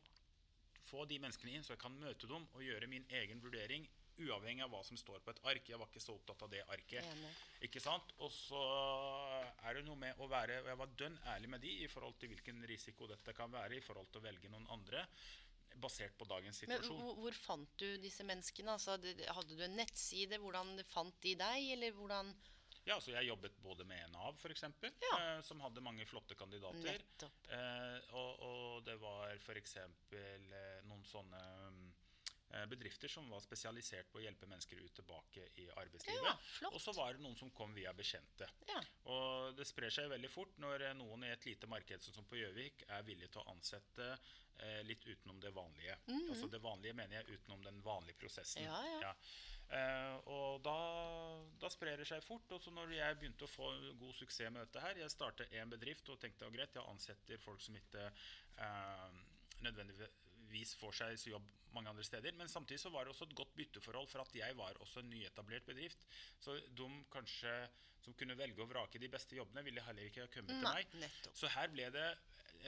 [0.85, 3.87] få de menneskene inn, så jeg kan møte dem og gjøre min egen vurdering,
[4.19, 5.69] uavhengig av hva som står på et ark.
[5.69, 7.05] Jeg var ikke så opptatt av det arket.
[7.11, 7.31] Enig.
[7.67, 8.13] Ikke sant?
[8.23, 8.61] Og så
[9.65, 12.19] er det noe med å være og Jeg var dønn ærlig med de i forhold
[12.21, 15.07] til hvilken risiko dette kan være i forhold til å velge noen andre,
[15.83, 16.99] basert på dagens situasjon.
[17.01, 18.77] Men hvor fant du disse menneskene?
[18.77, 20.39] Altså, hadde du en nettside?
[20.39, 21.71] Hvordan fant de deg?
[21.75, 22.31] Eller hvordan
[22.85, 24.63] Ja, så Jeg jobbet både med Nav, f.eks.,
[25.01, 25.17] Ja.
[25.19, 27.01] eh, som hadde mange flotte kandidater.
[27.49, 29.77] Eh, og, og det var f.eks.
[30.13, 31.94] Eh, noen sånne eh,
[32.71, 36.45] bedrifter som var spesialisert på å hjelpe mennesker ut tilbake i arbeidslivet.
[36.63, 38.49] Ja, og så var det noen som kom via bekjente.
[38.71, 38.83] Ja.
[39.15, 42.29] Og det sprer seg veldig fort når eh, noen i et lite marked sånn som
[42.31, 45.99] på Gjøvik er villig til å ansette eh, litt utenom det vanlige.
[46.29, 48.69] Altså det vanlige mener jeg utenom den vanlige prosessen.
[49.03, 49.15] Ja.
[49.73, 50.75] Eh, og da,
[51.61, 52.51] da sprer det seg fort.
[52.55, 55.73] Og så når jeg begynte å få god suksess med dette her Jeg startet én
[55.73, 59.23] bedrift og tenkte at greit, jeg ansetter folk som ikke eh,
[59.65, 60.23] nødvendigvis
[60.81, 62.37] får seg så jobb mange andre steder.
[62.39, 65.11] Men samtidig så var det også et godt bytteforhold for at jeg var også en
[65.11, 66.07] nyetablert bedrift.
[66.41, 67.55] Så de kanskje
[68.05, 70.97] som kunne velge og vrake de beste jobbene, ville heller ikke ha kommet til meg.
[71.01, 71.37] nettopp.
[71.41, 72.09] Så her ble det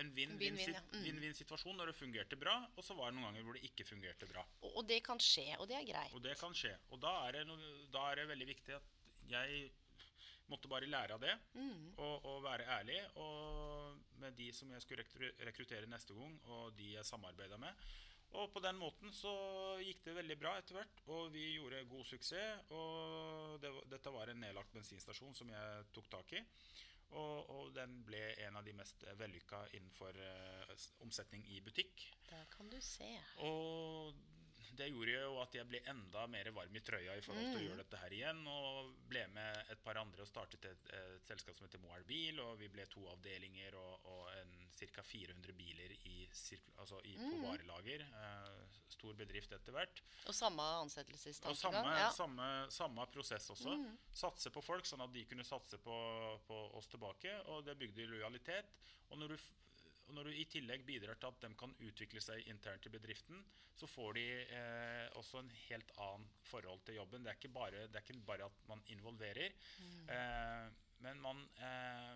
[0.01, 0.81] en Vinn-vinn, ja.
[0.93, 1.05] Mm.
[1.05, 4.29] vinn-vinn-situasjon når det fungerte bra, og så var det noen ganger hvor det ikke fungerte
[4.29, 4.45] bra.
[4.61, 6.13] Og, og det kan skje, og det er greit.
[6.17, 6.75] Og det kan skje.
[6.93, 7.57] Og da er det, no,
[7.95, 8.95] da er det veldig viktig at
[9.31, 9.71] jeg
[10.51, 11.35] måtte bare lære av det
[11.99, 15.05] og, og være ærlig og med de som jeg skulle
[15.47, 17.87] rekruttere neste gang, og de jeg samarbeida med.
[18.37, 19.33] Og på den måten så
[19.81, 22.67] gikk det veldig bra etter hvert, og vi gjorde god suksess.
[22.75, 26.43] Og det, dette var en nedlagt bensinstasjon som jeg tok tak i.
[27.17, 30.73] Og, og den ble en av de mest vellykka innenfor uh,
[31.07, 32.09] omsetning i butikk.
[32.27, 33.13] Det kan du se.
[33.47, 34.11] Og
[34.79, 37.65] det gjorde jo at jeg ble enda mer varm i trøya i forhold til å
[37.67, 38.43] gjøre dette her igjen.
[38.53, 42.41] Og ble med et par andre og startet et, et selskap som heter Moar Bil.
[42.45, 44.31] Og vi ble to avdelinger og, og
[44.77, 45.03] ca.
[45.03, 46.17] 400 biler i,
[46.79, 48.05] altså i, på varelager.
[48.07, 50.03] Eh, stor bedrift etter hvert.
[50.31, 51.57] Og samme Og ansettelsestankegang?
[51.83, 52.11] samme, Ja.
[52.15, 53.77] samme, samme prosess også.
[54.13, 55.97] Satse på folk, sånn at de kunne satse på,
[56.47, 57.33] på oss tilbake.
[57.53, 58.69] Og det bygde lojalitet.
[59.11, 59.39] Og når du,
[60.07, 63.43] og når du i tillegg bidrar til at de kan utvikle seg internt i bedriften,
[63.77, 67.25] så får de eh, også en helt annen forhold til jobben.
[67.25, 69.57] Det er ikke bare, det er ikke bare at man involverer,
[70.15, 70.69] eh,
[71.05, 72.15] men man eh,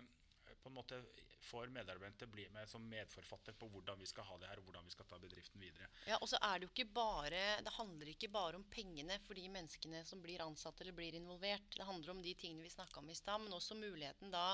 [0.61, 1.01] på en måte
[1.41, 4.61] får medarbeiderne til å bli med som medforfatter på hvordan vi skal ha det her,
[4.61, 5.89] og hvordan vi skal ta bedriften videre.
[6.09, 9.37] Ja, og så er det jo ikke bare Det handler ikke bare om pengene for
[9.37, 11.75] de menneskene som blir ansatt eller blir involvert.
[11.75, 14.45] Det handler om de tingene vi snakka om i stad, men også muligheten da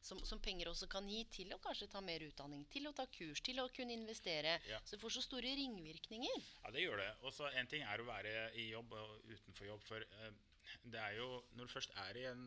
[0.00, 3.06] som, som penger også kan gi til å kanskje ta mer utdanning, til å ta
[3.12, 4.58] kurs, til å kunne investere.
[4.70, 4.80] Ja.
[4.84, 6.44] Så det får så store ringvirkninger.
[6.64, 7.10] Ja, det gjør det.
[7.22, 9.82] Og så En ting er å være i jobb og utenfor jobb.
[9.88, 10.36] For eh,
[10.84, 12.42] det er jo, Når du først er i en,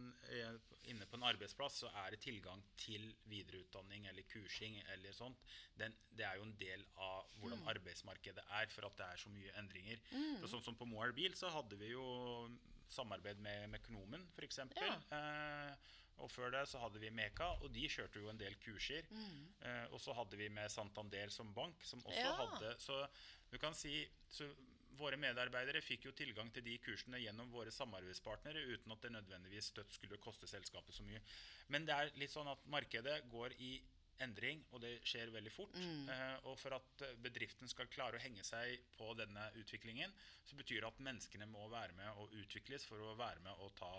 [0.92, 5.42] inne på en arbeidsplass, så er det tilgang til videreutdanning eller kursing eller sånt.
[5.78, 9.34] Den, det er jo en del av hvordan arbeidsmarkedet er, for at det er så
[9.34, 10.02] mye endringer.
[10.12, 10.46] Mm.
[10.48, 12.06] sånn som På Moar Bil så hadde vi jo
[12.92, 14.62] samarbeid med Mekonomen, f.eks.
[14.76, 14.96] Ja.
[15.18, 19.08] Eh, og før det så hadde vi Meka, og de kjørte jo en del kurser.
[19.62, 22.36] Eh, og så hadde vi med Santander som bank, som også Ja.
[22.36, 23.08] hadde Så
[23.52, 24.50] du kan si så
[25.02, 29.72] Våre medarbeidere fikk jo tilgang til de kursene gjennom våre samarbeidspartnere uten at det nødvendigvis
[29.72, 31.22] støtt skulle koste selskapet så mye.
[31.70, 33.82] Men det er litt sånn at markedet går i
[34.24, 35.78] endring, og det skjer veldig fort.
[35.78, 40.14] Eh, og for at eh, bedriften skal klare å henge seg på denne utviklingen,
[40.48, 43.74] så betyr det at menneskene må være med og utvikles for å være med og
[43.78, 43.92] ta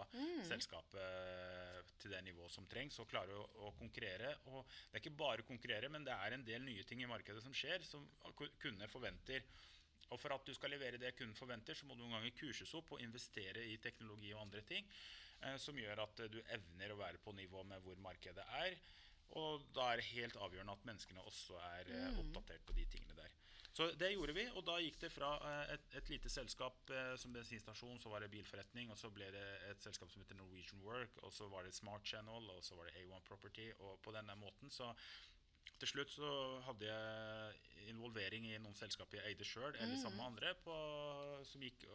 [0.49, 4.35] selskapet til det nivået som trengs, og klare å, å konkurrere.
[4.53, 7.43] Og det er ikke bare konkurrere, men det er en del nye ting i markedet
[7.45, 9.45] som skjer, som kundene kunder forventer.
[10.13, 12.73] Og for at du skal levere det kunden forventer, så må du noen ganger kurses
[12.77, 14.89] opp og investere i teknologi og andre ting
[15.41, 18.77] eh, som gjør at du evner å være på nivå med hvor markedet er.
[19.41, 22.19] Og da er det helt avgjørende at menneskene også er mm.
[22.21, 23.31] oppdatert på de tingene der.
[23.73, 27.15] Så det gjorde vi, og da gikk det fra eh, et, et lite selskap eh,
[27.17, 30.83] som bensinstasjon, så var det bilforretning, og så ble det et selskap som heter Norwegian
[30.85, 34.13] Work, og så var det Smart Channel, og så var det A1 Property, og på
[34.13, 34.93] denne måten så
[35.81, 36.29] til slutt så
[36.67, 40.77] hadde jeg involvering i noen selskaper jeg eide sjøl, eller sammen med andre, på,
[41.49, 41.89] som gikk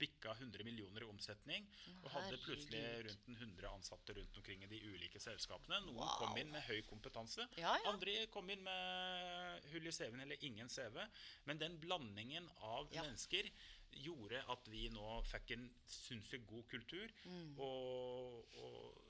[0.00, 1.66] bikka 100 millioner i omsetning.
[2.02, 5.80] Og hadde plutselig rundt en 100 ansatte rundt omkring i de ulike selskapene.
[5.86, 7.48] Noen kom inn med høy kompetanse.
[7.60, 7.92] Ja, ja.
[7.92, 11.02] Andre kom inn med hull i CV-en eller ingen CV.
[11.48, 13.02] Men den blandingen av Ja.
[13.02, 13.50] mennesker
[14.04, 17.12] gjorde at vi nå fikk en sinnssykt god kultur.
[17.24, 17.52] Mm.
[17.58, 19.04] Og, og,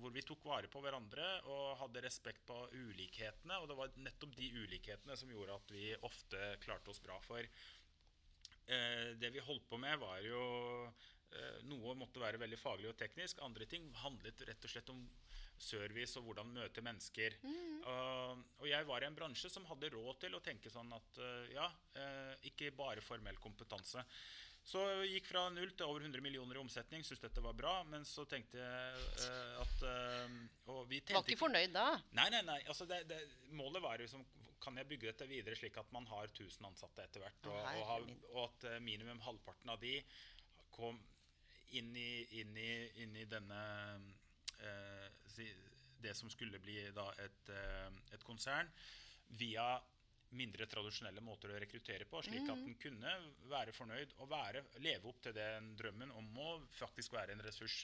[0.00, 3.58] hvor vi tok vare på hverandre og hadde respekt på ulikhetene.
[3.60, 7.18] Og det var nettopp de ulikhetene som gjorde at vi ofte klarte oss bra.
[7.26, 7.44] For
[9.20, 10.42] det vi holdt på med, var jo
[11.32, 13.40] eh, Noe måtte være veldig faglig og teknisk.
[13.44, 15.02] Andre ting handlet rett og slett om
[15.62, 17.36] service og hvordan møte mennesker.
[17.86, 21.18] Og- og jeg var i en bransje som hadde råd til å tenke sånn at
[21.18, 24.04] eh, ja, eh, ikke bare formell kompetanse.
[24.62, 27.02] Så jeg gikk fra null til over 100 millioner i omsetning.
[27.02, 27.72] Syntes dette var bra.
[27.88, 30.36] Men så tenkte jeg uh, at uh,
[30.70, 31.86] Og vi Du var ikke fornøyd da?
[32.14, 32.60] Nei, nei, nei.
[32.70, 33.18] Altså det, det,
[33.58, 34.22] målet var jo som
[34.62, 37.48] Kan jeg bygge dette videre slik at man har 1000 ansatte etter hvert?
[37.50, 39.96] Og, og, har, og at eh, minimum halvparten av de
[40.72, 40.98] kom
[41.78, 42.10] inn i,
[42.40, 43.62] inn i, inn i denne
[44.60, 45.46] eh,
[46.02, 48.70] Det som skulle bli da et, eh, et konsern
[49.38, 49.66] via
[50.32, 53.12] mindre tradisjonelle måter å rekruttere på, slik at den kunne
[53.50, 57.82] være fornøyd og være, leve opp til den drømmen om å faktisk være en ressurs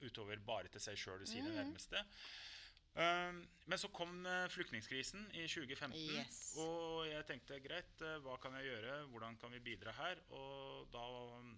[0.00, 2.02] utover bare til seg sjøl og sine nærmeste.
[2.96, 6.38] Um, men så kom uh, flyktningkrisen i 2015, Yes.
[6.62, 10.22] og jeg tenkte greit, eh, hva kan jeg gjøre, hvordan kan vi bidra her?
[10.32, 11.02] Og da
[11.36, 11.50] um,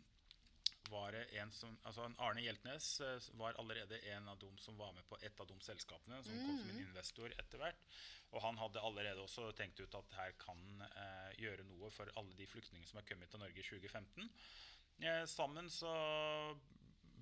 [0.90, 4.94] var det en som, altså Arne Hjeltnes eh, var allerede en av dem som var
[4.96, 7.84] med på et av de selskapene, som kom som en investor etter hvert.
[8.32, 12.34] Og han hadde allerede også tenkt ut at her kan eh, gjøre noe for alle
[12.40, 14.32] de flyktningene som er kommet til Norge i 2015.
[15.06, 15.92] Eh, sammen så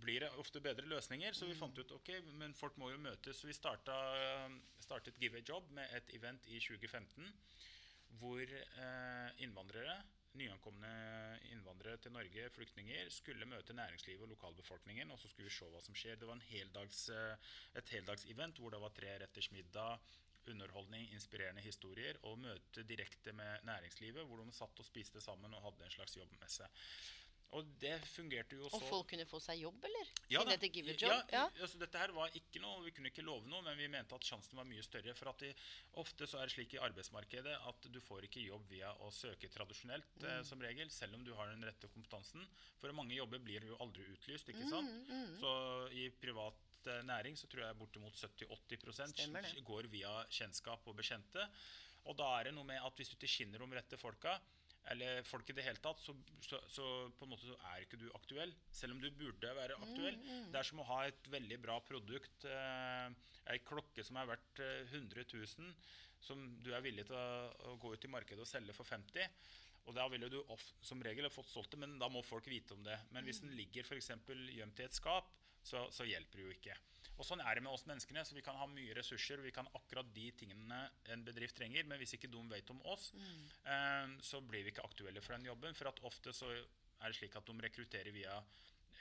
[0.03, 3.41] blir det ofte bedre løsninger, så vi fant ut ok, men folk må jo møtes.
[3.41, 3.97] Så vi starta,
[4.83, 7.33] startet Give a Job med et event i 2015
[8.21, 9.97] hvor eh, innvandrere,
[10.37, 10.93] nyankomne
[11.51, 15.83] innvandrere til Norge, flyktninger, skulle møte næringslivet og lokalbefolkningen, og så skulle vi se hva
[15.85, 16.21] som skjer.
[16.21, 19.99] Det var en heldags, eh, et heldagsevent hvor det var tre retters middag,
[20.47, 25.65] underholdning, inspirerende historier, og møte direkte med næringslivet, hvor de satt og spiste sammen og
[25.65, 26.69] hadde en slags jobbmesse.
[27.55, 30.09] Og det fungerte jo så Og folk kunne få seg jobb, eller?
[30.29, 30.57] ja, da.
[30.57, 31.29] dette, ja, Job?
[31.33, 31.45] Ja.
[31.63, 34.27] Altså, dette her var ikke noe, Vi kunne ikke love noe, men vi mente at
[34.27, 35.15] sjansen var mye større.
[35.15, 35.53] For at de,
[36.03, 39.49] ofte så er det slik i arbeidsmarkedet at du får ikke jobb via å søke
[39.49, 40.27] tradisjonelt, Mm.
[40.27, 42.45] eh, som regel, selv om du har den rette kompetansen.
[42.81, 45.41] For mange jobber blir jo aldri utlyst, ikke Mm, sant?
[45.41, 46.55] Så i privat
[46.87, 51.49] eh, næring så tror jeg bortimot 70-80 Stemmer går via kjennskap og bekjente.
[52.07, 54.41] Og da er det noe med at hvis du ikke skinner om rette folka,
[54.93, 56.15] eller folk i det hele tatt, så,
[56.47, 56.87] så, så
[57.19, 58.55] på en måte så er ikke du aktuell.
[58.71, 60.19] Selv om du burde være aktuell.
[60.53, 62.47] Det er som å ha et veldig bra produkt.
[62.47, 65.75] Eh, ei klokke som er verdt eh, 100 000,
[66.23, 67.29] som du er villig til å,
[67.73, 69.27] å gå ut i markedet og selge for 50
[69.87, 72.49] og da ville du of, som regel ha fått solgt det, men da må folk
[72.51, 72.97] vite om det.
[73.15, 75.29] Men hvis den ligger for eksempel gjemt i et skap,
[75.63, 76.79] så, så hjelper det jo ikke.
[77.19, 78.25] Og Sånn er det med oss menneskene.
[78.25, 81.85] så Vi kan ha mye ressurser, og vi kan akkurat de tingene en bedrift trenger,
[81.89, 83.13] men hvis ikke de vet om oss,
[83.65, 85.75] eh, så blir vi ikke aktuelle for den jobben.
[85.75, 88.43] For at ofte så er det slik at de rekrutterer via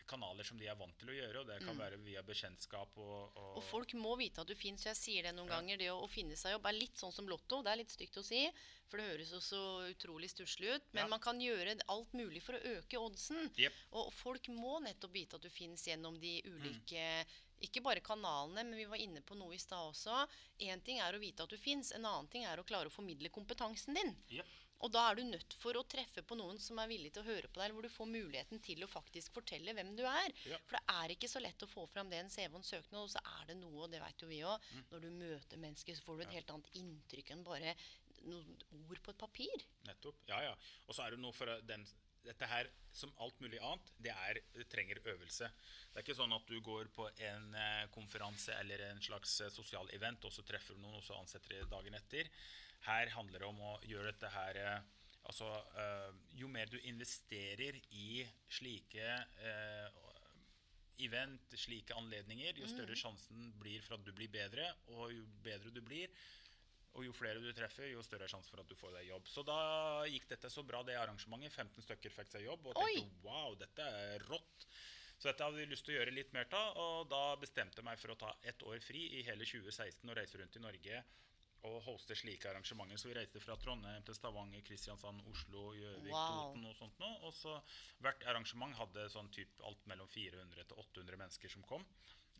[0.07, 1.39] kanaler som de er vant til å gjøre.
[1.41, 3.57] Og det kan være via bekjentskap og, og, Mm.
[3.57, 4.83] Og folk må vite at du fins.
[4.85, 5.77] Jeg sier det noen ganger.
[5.77, 7.61] Det å, å finne seg jobb er litt sånn som Lotto.
[7.63, 8.43] Det er litt stygt å si,
[8.87, 10.83] for det høres jo så utrolig stusslig ut.
[10.93, 11.07] Men Ja.
[11.07, 13.49] man kan gjøre alt mulig for å øke oddsen.
[13.57, 13.73] Yep.
[13.93, 17.25] Og folk må nettopp vite at du fins gjennom de Mm.
[17.65, 20.21] Ikke bare kanalene, men vi var inne på noe i stad også.
[20.67, 22.93] Én ting er å vite at du fins, en annen ting er å klare å
[22.93, 24.13] formidle kompetansen din.
[24.37, 24.45] Ja.
[24.83, 27.29] Og da er du nødt for å treffe på noen som er villig til å
[27.29, 30.33] høre på deg, eller hvor du får muligheten til å faktisk fortelle hvem du er.
[30.45, 30.59] Ja.
[30.67, 32.99] For det er ikke så lett å få fram det en CV og en søknad,
[33.05, 34.83] og så er det noe, og det vet jo vi òg, Mm.
[34.91, 37.73] når du møter mennesker, så får du et helt annet inntrykk enn bare
[38.25, 38.57] noen
[38.89, 39.65] ord på et papir.
[39.87, 40.19] Nettopp.
[40.27, 40.53] Ja, ja.
[40.89, 41.87] Og så er det noe for den
[42.25, 45.49] Dette her, som alt mulig annet, det, er, det trenger øvelse.
[45.91, 49.53] Det er ikke sånn at du går på en eh, konferanse eller en slags eh,
[49.53, 52.31] sosial event, og så treffer du noen, og så ansetter du dagen etter.
[52.87, 54.77] Her handler det om å gjøre dette her eh,
[55.25, 55.47] Altså,
[56.37, 58.19] jo mer du investerer i
[58.53, 59.07] slike
[61.01, 65.73] event, slike anledninger, jo større sjansen blir for at du blir bedre, og jo bedre
[65.73, 66.13] du blir,
[66.95, 69.27] og jo flere du treffer, jo større er sjansen for at du får deg jobb.
[69.27, 69.57] Så da
[70.07, 71.51] gikk dette så bra, det arrangementet.
[71.51, 72.93] 15 stykker fikk seg jobb, og Oi!
[73.01, 74.67] tenkte wow, dette er rått.
[75.15, 77.87] Så dette hadde vi lyst til å gjøre litt mer av, og da bestemte jeg
[77.87, 81.03] meg for å ta ett år fri i hele 2016 og reise rundt i Norge
[81.65, 82.99] og hoste slike arrangementer.
[82.99, 86.51] Så vi reiste fra Trondheim til Stavanger, Kristiansand, Oslo, Gjøvik, Wow.
[86.51, 87.15] Toten og sånt noe.
[87.25, 87.55] Og så
[88.05, 91.85] hvert arrangement hadde sånn typ alt mellom 400 til 800 mennesker som kom.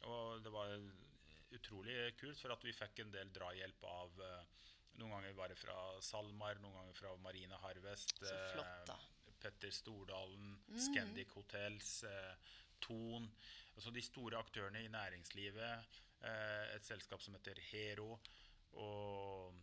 [0.06, 0.76] Og det var
[1.54, 5.76] utrolig kult, for at vi fikk en del drahjelp av eh, Noen ganger bare fra
[6.00, 8.14] SalMar, noen ganger fra Marine Harvest.
[8.22, 9.02] Flott, eh.
[9.28, 9.34] Mm.
[9.44, 13.28] Petter Stordalen, Scandic Hotels, eh, Thon.
[13.76, 16.00] Altså de store aktørene i næringslivet.
[16.24, 18.16] Eh, et selskap som heter Hero.
[18.80, 19.60] Og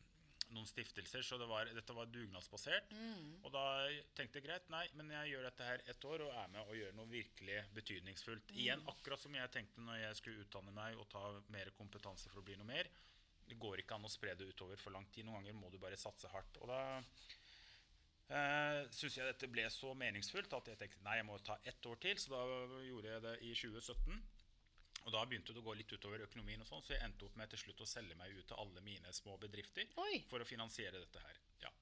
[0.54, 1.24] noen stiftelser.
[1.26, 2.92] Så det var, dette var dugnadsbasert.
[3.42, 3.64] Og da
[4.16, 6.78] tenkte jeg greit, nei, men jeg gjør dette her ett år og er med og
[6.78, 8.54] gjør noe virkelig betydningsfullt.
[8.56, 11.24] Igjen akkurat som jeg tenkte når jeg skulle utdanne meg og ta
[11.54, 12.90] mer kompetanse for å bli noe mer.
[13.48, 15.26] Det går ikke an å spre det utover for lang tid.
[15.26, 16.60] Noen ganger må du bare satse hardt.
[16.62, 16.82] Og da
[18.32, 21.90] eh, syns jeg dette ble så meningsfullt at jeg tenkte nei, jeg må ta ett
[21.90, 22.20] år til.
[22.22, 22.44] Så da
[22.86, 24.22] gjorde jeg det i 2017.
[25.04, 27.36] Og da begynte det å gå litt utover økonomien, og sånn, så jeg endte opp
[27.36, 30.20] med til slutt å selge meg ut til alle mine små bedrifter Oi.
[30.30, 31.40] for å finansiere dette her.
[31.64, 31.72] Ja.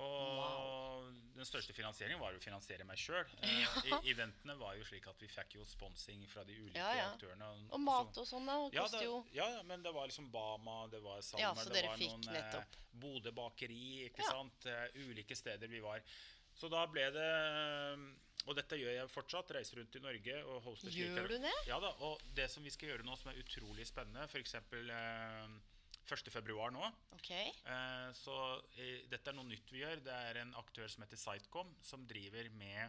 [0.00, 3.26] Og den største finansieringen var å finansiere meg sjøl.
[4.10, 7.08] Eventene var jo slik at vi fikk jo sponsing fra de ulike Ja, ja.
[7.14, 7.50] aktørene.
[7.70, 8.56] Og mat og sånn, da.
[8.76, 11.72] ja, det, jo ja, ja, men det var liksom Bama, det var Salmer, Ja, så
[11.72, 12.76] det var noen nettopp.
[12.76, 14.32] eh, Bodø bakeri, ikke Ja.
[14.34, 14.66] sant.
[14.66, 16.00] Uh, ulike steder vi var.
[16.56, 17.28] Så da ble det
[18.48, 19.52] Og dette gjør jeg fortsatt.
[19.56, 21.56] Reiser rundt i Norge og hoster Gjør du det?
[21.68, 21.92] Ja da.
[22.06, 24.56] Og det som vi skal gjøre nå som er utrolig spennende, f.eks.
[24.56, 25.58] Eh,
[26.10, 26.32] 1.
[26.32, 26.82] februar nå.
[27.14, 27.30] OK.
[27.30, 28.36] Eh, så
[28.80, 30.02] eh, dette er noe nytt vi gjør.
[30.06, 32.82] Det er en aktør som heter Sitecom, som driver med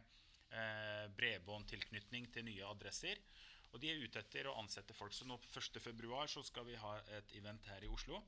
[0.56, 3.22] eh, bredbåndtilknytning til nye adresser.
[3.72, 5.14] Og de er ute etter å ansette folk.
[5.16, 5.80] Så nå 1.
[5.84, 8.20] februar så skal vi ha et event her i Oslo.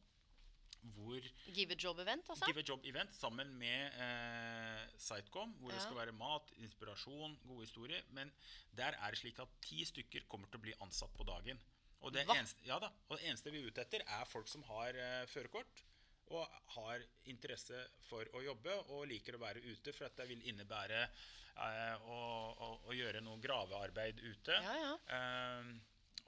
[0.92, 2.48] Hvor Give a job-event, altså?
[2.50, 7.64] Give a Job Event sammen med eh, Sitecom, hvor det skal være mat, inspirasjon, gode
[7.68, 8.04] historier.
[8.12, 8.32] Men
[8.76, 11.62] der er det slik at ti stykker kommer til å bli ansatt på dagen.
[12.04, 14.66] Og det, eneste, ja da, og det eneste vi er ute etter, er folk som
[14.68, 15.86] har eh, førerkort.
[16.34, 21.02] Og har interesse for å jobbe og liker å være ute, for dette vil innebære
[21.04, 22.20] eh, å,
[22.52, 24.60] å, å gjøre noe gravearbeid ute.
[24.68, 24.94] Ja, ja.
[25.16, 25.74] Eh,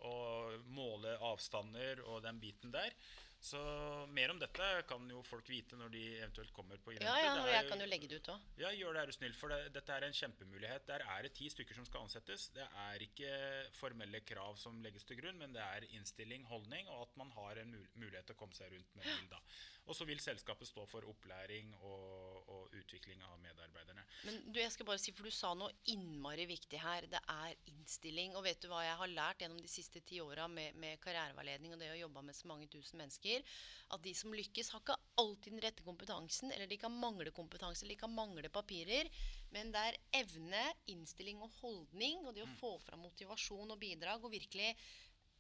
[0.06, 2.92] og måle avstander og den biten der.
[3.46, 3.60] Så
[4.10, 7.06] mer om dette kan jo folk vite når de eventuelt kommer på eventet.
[7.06, 8.48] Ja, ja, og jeg kan jo legge det ut òg.
[8.58, 10.88] Ja, gjør det, er du snill, for det, dette er en kjempemulighet.
[10.90, 12.48] Der er det ti stykker som skal ansettes.
[12.56, 13.30] Det er ikke
[13.78, 17.62] formelle krav som legges til grunn, men det er innstilling, holdning, og at man har
[17.62, 19.30] en mul mulighet til å komme seg rundt med bil.
[19.30, 19.44] da.
[19.86, 24.02] Og så vil selskapet stå for opplæring og, og utvikling av medarbeiderne.
[24.26, 27.06] Men du, jeg skal bare si, for du sa noe innmari viktig her.
[27.12, 28.34] Det er innstilling.
[28.38, 31.76] Og vet du hva jeg har lært gjennom de siste ti åra med, med karriereveiledning
[31.76, 33.46] og det å jobbe med så mange tusen mennesker?
[33.94, 36.54] At de som lykkes, har ikke alltid den rette kompetansen.
[36.56, 39.12] Eller de kan mangle kompetanse, eller de kan mangle papirer.
[39.54, 44.26] Men det er evne, innstilling og holdning, og det å få fram motivasjon og bidrag,
[44.26, 44.74] og virkelig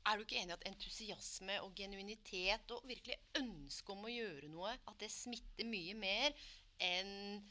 [0.05, 4.49] er du ikke enig i at entusiasme og genuinitet og virkelig ønske om å gjøre
[4.51, 6.47] noe, at det smitter mye mer
[6.83, 7.41] enn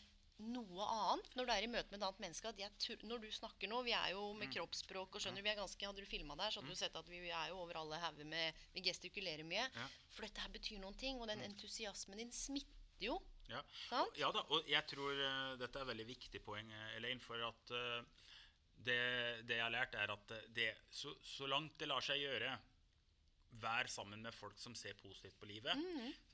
[0.42, 2.52] noe annet når du er i møte med et annet menneske?
[3.06, 6.02] Når du snakker nå, vi er jo med kroppsspråk og skjønner vi er ganske, Hadde
[6.02, 8.64] du filma der, så hadde du sett at vi er jo over alle hauger med
[8.74, 9.68] Vi gestikulerer mye.
[9.68, 9.86] Ja.
[10.14, 13.18] For dette her betyr noen ting, og den entusiasmen din smitter jo.
[13.50, 13.60] Ja.
[14.18, 17.22] Ja da, og jeg tror uh, dette er veldig viktig poeng, eh, Elaine.
[17.22, 18.30] For at eh,
[18.86, 19.00] det,
[19.48, 22.54] det jeg har lært, er at det, så, så langt det lar seg gjøre
[23.62, 25.78] Vær sammen med folk som ser positivt på livet.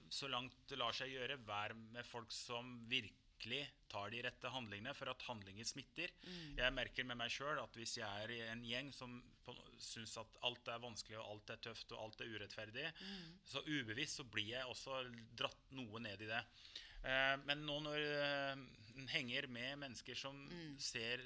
[0.09, 3.61] Så langt det lar seg gjøre, vær med folk som virkelig
[3.93, 6.15] tar de rette handlingene, for at handlinger smitter.
[6.57, 9.19] Jeg merker med meg sjøl at hvis jeg er i en gjeng som
[9.81, 12.89] syns at alt er vanskelig, og alt er tøft og alt er urettferdig,
[13.45, 15.03] så ubevisst så blir jeg også
[15.37, 16.43] dratt noe ned i det.
[17.01, 18.65] Eh, men nå når eh,
[19.01, 20.37] en henger med mennesker som
[20.81, 21.23] ser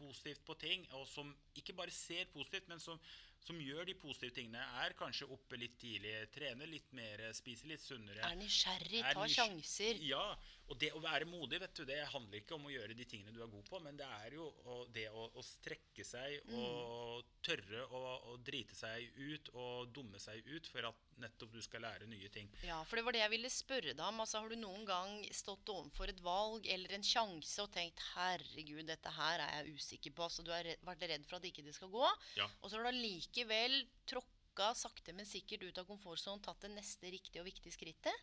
[0.00, 1.30] positivt på ting, og som
[1.60, 2.98] ikke bare ser positivt, men som,
[3.44, 7.84] som gjør de positive tingene, er kanskje oppe litt tidlig, trener litt mer, spiser litt
[7.84, 8.24] sunnere.
[8.26, 10.00] Er nysgjerrig, er tar sjanser.
[10.04, 10.24] Ja,
[10.70, 13.32] og det å være modig, vet du, det handler ikke om å gjøre de tingene
[13.34, 14.50] du er god på, men det er jo
[14.94, 16.56] det å, å strekke seg Mm.
[16.60, 18.00] og tørre å,
[18.32, 22.28] å drite seg ut og dumme seg ut for at nettopp du skal lære nye
[22.32, 22.48] ting.
[22.66, 24.20] Ja, for det var det jeg ville spørre deg om.
[24.24, 28.86] Altså, har du noen gang stått overfor et valg eller en sjanse og tenkt 'herregud,
[28.86, 31.74] dette her er jeg usikker på', så du har vært redd for at ikke det
[31.74, 32.08] skal gå?
[32.36, 32.48] Ja.
[32.62, 37.10] Og så har du allikevel tråkka sakte, men sikkert ut av komfortsonen, tatt det neste
[37.10, 38.14] riktige og viktige skrittet?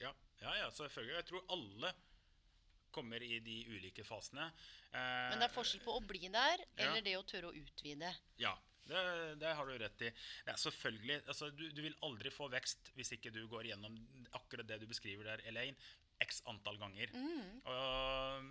[0.00, 1.16] Ja, ja, ja selvfølgelig.
[1.20, 1.94] Jeg tror alle
[2.94, 4.46] kommer i de ulike fasene.
[4.94, 6.86] Eh, Men det er forskjell på å bli der Ja.
[6.86, 8.14] eller det å tørre å utvide.
[8.38, 8.56] Ja,
[8.88, 9.02] det,
[9.40, 10.10] det har du rett i.
[10.50, 13.96] Er selvfølgelig, altså, du, du vil aldri få vekst hvis ikke du går gjennom
[14.36, 15.76] akkurat det du beskriver der, Elaine,
[16.24, 17.10] x antall ganger.
[17.16, 17.60] Mm.
[17.70, 18.50] Og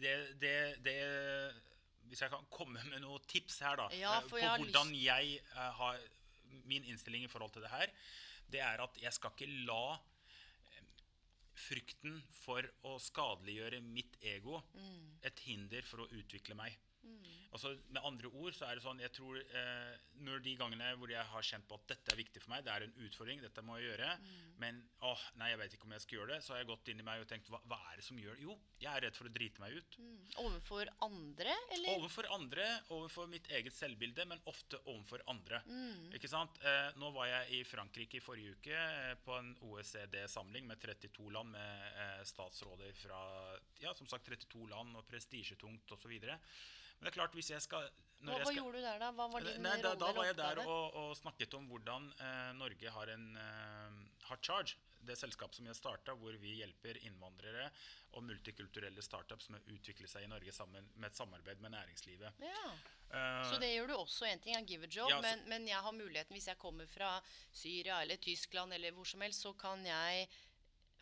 [0.00, 0.54] det, det,
[0.84, 0.96] det
[2.10, 4.94] Hvis jeg kan komme med noen tips her, da, Ja, eh, på jeg hvordan hvordan
[4.98, 6.00] jeg eh, har
[6.68, 7.90] min innstilling i forhold til det her,
[8.52, 9.96] det er at jeg skal ikke la
[11.64, 15.18] frykten for å skadeliggjøre mitt ego Mm.
[15.22, 16.76] et hinder for å utvikle meg.
[17.54, 19.92] Altså, med andre ord så er det sånn jeg tror eh,
[20.26, 22.72] Når de gangene hvor jeg har kjent på at dette er viktig for meg, det
[22.74, 24.54] er en utfordring, dette må jeg gjøre, Mm.
[24.62, 24.76] men
[25.06, 27.00] åh, nei, jeg vet ikke om jeg skal gjøre det, så har jeg gått inn
[27.02, 28.42] i meg og tenkt hva, hva er det som gjør det?
[28.46, 29.96] Jo, jeg er redd for å drite meg ut.
[30.44, 31.96] Overfor andre, eller?
[31.98, 35.60] Overfor andre, overfor mitt eget selvbilde, men ofte overfor andre.
[35.66, 36.12] Mm.
[36.18, 36.58] Ikke sant?
[36.62, 41.30] Eh, nå var jeg i Frankrike i forrige uke eh, på en OECD-samling med 32
[41.34, 43.20] land, med eh, statsråder fra
[43.82, 46.14] ja, som sagt 32 land, og prestisjetungt osv.
[46.94, 47.90] Men det er klart, hvis jeg skal
[48.24, 49.10] Hva, jeg skal, gjorde du der, da?
[49.12, 52.06] Hva var din Nei, da, rolle da var jeg der og, og snakket om hvordan
[52.18, 53.98] eh, Norge har en eh,
[54.30, 57.66] hard Charge, det selskapet som jeg starta, hvor vi hjelper innvandrere
[58.16, 62.40] og multikulturelle startups med å utvikle seg i Norge sammen med et samarbeid med næringslivet.
[62.40, 62.64] Ja.
[63.10, 64.24] Uh, Så det gjør du også.
[64.30, 66.58] En ting er give a job, Ja, så- men, men jeg har muligheten, hvis jeg
[66.58, 67.20] kommer fra
[67.52, 70.28] Syria eller Tyskland eller hvor som helst, så kan jeg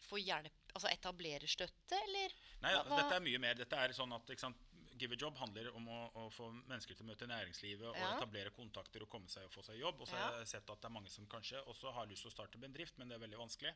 [0.08, 2.34] få hjelp, altså etablere støtte, eller?
[2.60, 3.54] Nei, Hva- hva- dette er mye mer.
[3.54, 4.56] Dette er sånn at sant,
[5.02, 8.10] Give a job handler om å, å få mennesker til å møte næringslivet og Ja.
[8.14, 9.98] etablere kontakter og komme seg og få seg jobb.
[10.00, 10.28] Og så Ja.
[10.30, 12.60] har jeg sett at det er mange som kanskje også har lyst til å starte
[12.62, 13.74] bedrift, men det er veldig vanskelig.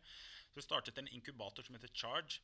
[0.55, 2.39] Så startet en inkubator som heter Charge.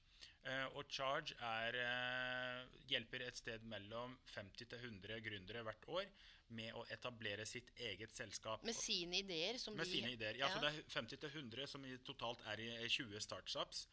[0.44, 6.06] Eh, og Charge er, eh, hjelper et sted mellom 50 til 100 gründere hvert år
[6.50, 8.64] med å etablere sitt eget selskap.
[8.64, 10.36] Med sine ideer som Med de sine ideer.
[10.36, 13.86] Ja, så det er 50 til 100 som i totalt er i 20 startups.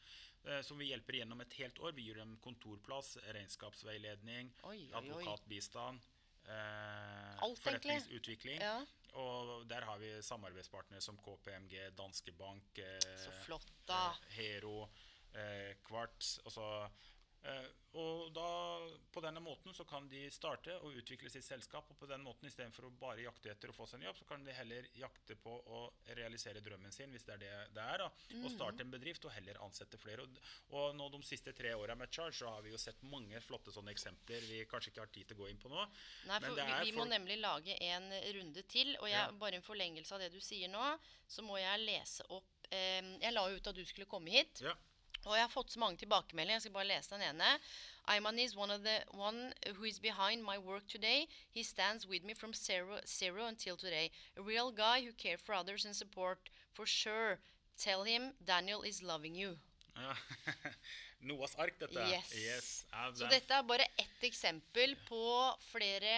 [0.46, 1.92] Eh, Som vi hjelper gjennom et helt år.
[1.98, 6.08] Vi gir dem kontorplass, regnskapsveiledning, Oi, oi, advokatbistand,
[6.48, 8.62] eh, Alt, forretningsutvikling.
[8.62, 8.80] Ja.
[9.18, 13.00] Og der har vi samarbeidspartnere som KPMG, Danske Bank, eh,
[13.90, 14.90] eh, Hero,
[15.34, 16.40] eh, Kvarts.
[16.46, 16.90] Altså,
[18.00, 18.48] og da,
[19.12, 21.88] på denne måten så kan de starte og utvikle sitt selskap.
[21.90, 24.28] Og på den måten istedenfor å bare jakte etter å få seg en jobb, så
[24.30, 25.80] kan de heller jakte på å
[26.20, 28.04] realisere drømmen sin, hvis det er det det er.
[28.04, 28.10] da,
[28.44, 30.28] Og starte en bedrift og heller ansette flere.
[30.28, 30.38] Og,
[30.78, 33.74] og nå de siste tre åra med Charge så har vi jo sett mange flotte
[33.74, 35.88] sånne eksempler vi kanskje ikke har tid til å gå inn på nå.
[36.30, 38.94] Nei, for vi, vi må folk- nemlig lage en runde til.
[39.02, 39.32] Og jeg, Ja.
[39.32, 40.86] bare en forlengelse av det du sier nå,
[41.28, 44.62] så må jeg lese opp eh, Jeg la jo ut at du skulle komme hit.
[44.62, 44.76] Ja.
[45.26, 46.56] Og jeg har fått så mange tilbakemeldinger.
[46.56, 47.50] Jeg skal bare lese den ene.
[48.10, 51.28] Ayman is one of the one who is behind my work today.
[51.52, 54.12] He stands with me from zero, zero until today.
[54.38, 56.50] A real guy who cares for others and support.
[56.74, 57.40] For sure.
[57.78, 59.58] Tell him Daniel is loving you.
[59.96, 60.16] Ja.
[61.22, 62.00] Noahs ark, dette.
[62.08, 62.32] Yes.
[62.36, 62.86] yes.
[63.20, 65.24] Så dette er bare ett eksempel på
[65.68, 66.14] flere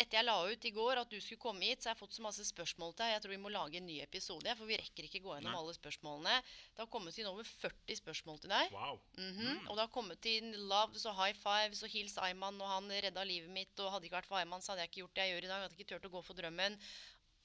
[0.00, 2.14] Etter jeg la ut i går at du skulle komme hit, så har jeg fått
[2.16, 3.10] så masse spørsmål til deg.
[3.12, 5.58] Jeg tror vi må lage en ny episode, for vi rekker ikke gå gjennom Nei.
[5.60, 6.38] alle spørsmålene.
[6.72, 8.72] Det har kommet inn over 40 spørsmål til deg.
[8.72, 8.96] Wow.
[9.20, 12.88] Mhm, Og det har kommet inn loves og high fives og hils Ayman, og han
[12.88, 13.76] redda livet mitt.
[13.78, 15.52] Og hadde ikke vært for Ayman, så hadde jeg ikke gjort det jeg gjør i
[15.52, 15.58] dag.
[15.60, 16.78] Jeg hadde ikke turt å gå for drømmen.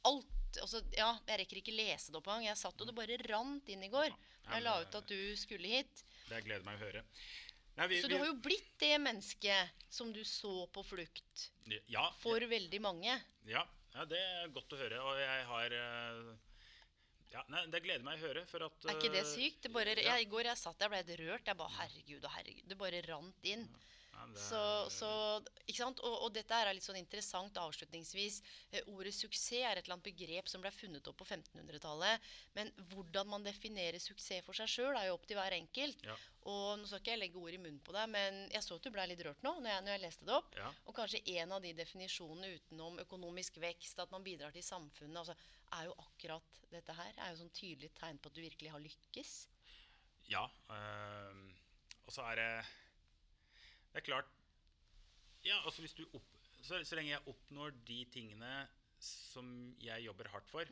[0.06, 2.48] Alt altså, Ja, jeg rekker ikke lese det opp engang.
[2.48, 4.14] Jeg satt og det bare rant inn i går.
[4.46, 6.04] Ja, Jeg la ut at du skulle hit.
[6.30, 7.04] Det gleder meg å høre.
[7.76, 11.50] Nei, vi, Så du har jo blitt det mennesket som du så på flukt
[11.92, 13.18] ja, for veldig mange.
[13.50, 13.66] ja,
[13.96, 15.00] ja, det er godt å høre.
[15.08, 16.32] Og jeg har eh,
[17.32, 18.44] ja, nei, Det gleder meg å høre.
[18.50, 19.62] For at, Er ikke det eh, sykt?
[19.64, 21.48] Det bare, ja, jeg, I går jeg satt jeg ble rørt.
[21.48, 22.66] Jeg bare herregud og herregud.
[22.72, 23.64] Det bare rant inn.
[23.72, 23.95] ja,
[24.34, 25.10] Så, er- så,
[25.66, 26.00] ikke sant?
[26.08, 28.42] Og, og dette er litt sånn interessant avslutningsvis.
[28.72, 32.30] Eh, ordet suksess er et eller annet begrep som ble funnet opp på 1500-tallet.
[32.58, 36.02] Men hvordan man definerer suksess for seg sjøl, er jo opp til hver enkelt.
[36.08, 36.16] Ja.
[36.46, 38.86] Og nå skal ikke jeg legge ord i munnen på deg, men jeg så at
[38.86, 40.56] du ble litt rørt nå når jeg, når jeg leste det opp.
[40.60, 40.70] Ja.
[40.86, 45.36] Og kanskje en av de definisjonene utenom økonomisk vekst, at man bidrar til samfunnet, altså,
[45.80, 47.14] er jo akkurat dette her.
[47.18, 49.36] Er jo sånn tydelig tegn på at du virkelig har lykkes.
[50.30, 50.46] Ja.
[50.70, 51.42] Øh,
[52.06, 52.52] og så er det
[53.96, 54.32] Det er klart
[55.46, 56.32] Ja, altså hvis du opp,
[56.66, 58.54] så, så lenge jeg oppnår de tingene
[59.00, 59.48] som
[59.84, 60.66] jeg jobber hardt for,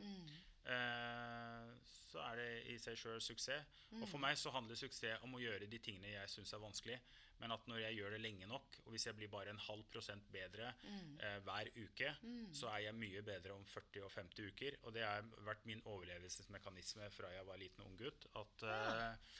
[0.66, 3.68] eh, så er det i seg sjøl suksess.
[4.00, 6.98] Og for meg så handler suksess om å gjøre de tingene jeg syns er vanskelig.
[7.38, 9.86] Men at når jeg gjør det lenge nok, og hvis jeg blir bare en halv
[9.92, 10.72] prosent bedre
[11.20, 12.12] eh, hver uke,
[12.54, 14.76] så er jeg mye bedre om 40 og 50 uker.
[14.82, 18.26] Og det har vært min overlevelsesmekanisme fra jeg var liten ung gutt.
[18.42, 19.34] At eh,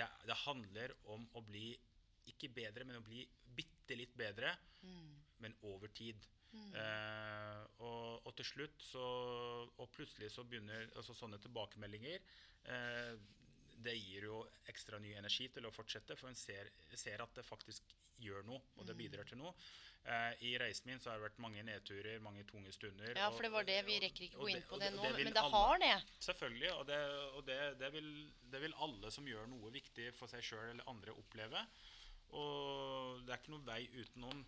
[0.00, 1.72] det, det handler om å bli
[2.30, 3.24] ikke bedre, men å bli
[3.56, 4.54] bitte litt bedre,
[5.42, 6.22] men over tid.
[6.52, 9.02] Eh, og, og til slutt så
[9.80, 12.18] Og plutselig så begynner altså sånne tilbakemeldinger
[12.68, 13.14] eh,
[13.80, 17.46] Det gir jo ekstra ny energi til å fortsette, for en ser, ser at det
[17.48, 19.54] faktisk gjør noe, og det bidrar til noe.
[20.04, 23.16] Eh, I reisen min så har det vært mange nedturer, mange tunge stunder.
[23.16, 23.78] Ja, for det var det.
[23.88, 25.96] Vi rekker ikke gå inn på det, det nå, vil men det alle- har det.
[26.28, 27.00] Selvfølgelig, og det,
[27.40, 28.12] og det, det, vil,
[28.52, 31.64] det vil alle som gjør noe viktig for seg sjøl eller andre, oppleve.
[32.38, 34.44] Og det er ikke noen vei utenom,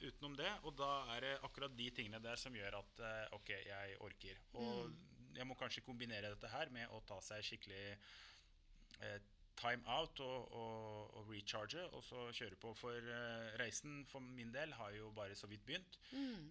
[0.00, 0.52] utenom det.
[0.68, 4.44] Og da er det akkurat de tingene der som gjør at eh, OK, jeg orker.
[4.60, 4.94] Og
[5.36, 9.20] jeg må kanskje kombinere dette her med å ta seg skikkelig eh,
[9.60, 12.72] time out og, og, og recharge, og så kjøre på.
[12.78, 15.98] For uh, reisen for min del har jo bare så vidt begynt.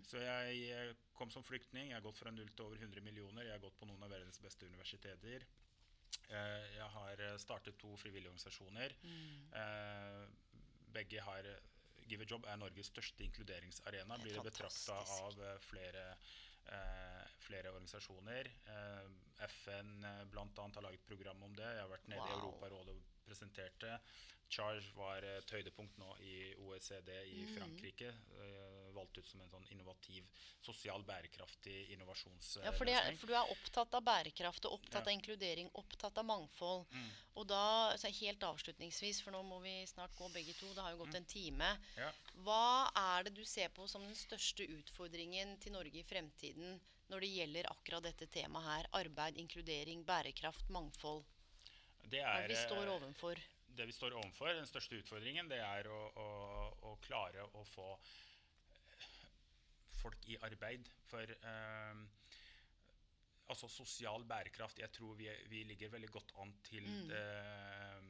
[0.07, 1.89] Så jeg jeg kom som flyktning.
[1.89, 3.47] Jeg har gått fra null til over 100 millioner.
[3.47, 5.47] Jeg har gått på noen av verdens beste universiteter.
[6.30, 8.95] Uh, jeg har startet to frivillige organisasjoner.
[9.64, 10.24] Eh,
[10.94, 11.60] begge har eh,
[12.10, 14.16] Give a Job er Norges største inkluderingsarena.
[14.16, 16.06] Er Blir det betrakta av eh, flere,
[16.74, 18.50] eh, flere organisasjoner.
[18.74, 19.10] Eh,
[19.50, 20.26] FN bl.a.
[20.34, 21.70] blant annet har laget program om det.
[21.76, 22.40] Jeg har vært nede i Wow.
[22.40, 24.00] Europarådet og presenterte.
[24.50, 27.52] Charge var et høydepunkt nå i OECD i Mm.
[27.56, 28.08] Frankrike.
[28.40, 30.26] eh, valgt ut som en sånn innovativ,
[30.66, 32.66] sosial bærekraftig innovasjonsløsning.
[32.66, 36.18] Ja, for, det, er- for du er opptatt av bærekraft og opptatt av inkludering, opptatt
[36.18, 36.88] av mangfold.
[36.92, 37.12] Mm.
[37.38, 40.92] Og da, så helt avslutningsvis, for nå må vi snart gå begge to, det har
[40.98, 41.70] jo gått en time.
[41.96, 42.12] Ja.
[42.44, 47.20] Hva er det du ser på som den største utfordringen til Norge i fremtiden når
[47.22, 48.90] det gjelder akkurat dette temaet her?
[49.06, 51.24] Arbeid, inkludering, bærekraft, mangfold.
[52.10, 53.38] Det er vi står ovenfor.
[53.38, 53.47] overfor?
[53.80, 56.30] det vi står overfor, den største utfordringen, det er å, å,
[56.89, 59.05] å klare å få eh,
[60.01, 60.89] folk i arbeid.
[61.07, 62.01] For eh,
[63.49, 68.10] altså sosial bærekraft Jeg tror vi, vi ligger veldig godt an til eh,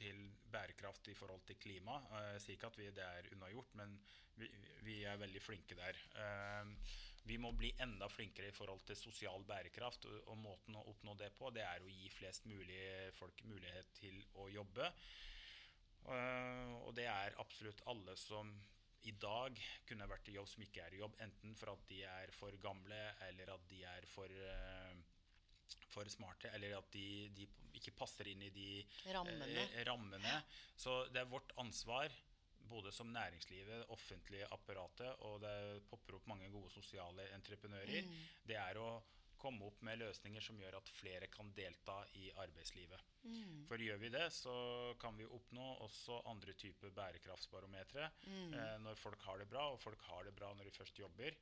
[0.00, 0.16] til
[0.50, 1.98] bærekraft i forhold til klima.
[2.16, 3.98] Eh, Jeg sier ikke at vi, det er unnagjort, men
[4.40, 4.48] vi,
[4.86, 6.00] vi er veldig flinke der.
[6.16, 6.94] Eh,
[7.28, 10.06] Vi må bli enda flinkere i forhold til sosial bærekraft.
[10.10, 12.80] Og, og måten å oppnå det på, det er å gi flest mulig
[13.18, 14.90] folk mulighet til å jobbe.
[16.08, 18.50] Uh, og det er absolutt alle som
[19.08, 19.56] i dag
[19.88, 21.16] kunne vært i jobb, som ikke er i jobb.
[21.24, 24.98] Enten for at de er for gamle, eller at de er for uh,
[25.90, 27.46] for smarte, eller at de, de
[27.78, 28.68] ikke passer inn i de
[29.14, 29.46] Rammene.
[29.66, 30.34] eh, rammene.
[30.78, 32.12] Så det er vårt ansvar,
[32.70, 38.20] både som næringslivet, offentlige apparatet, og det popper opp mange gode sosiale entreprenører, Mm.
[38.46, 39.02] det er å
[39.40, 43.00] komme opp med løsninger som gjør at flere kan delta i arbeidslivet.
[43.24, 43.62] Mm.
[43.68, 44.52] For gjør vi det, så
[45.00, 48.52] kan vi oppnå også andre typer bærekraftsbarometre Mm.
[48.54, 51.34] eh, når folk har det bra, og folk har det bra når de først jobber.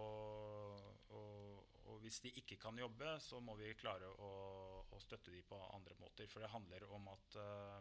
[0.00, 4.30] Og, og, og hvis de ikke kan jobbe, så må vi klare å,
[4.90, 6.28] å støtte dem på andre måter.
[6.30, 7.80] For det handler om at eh,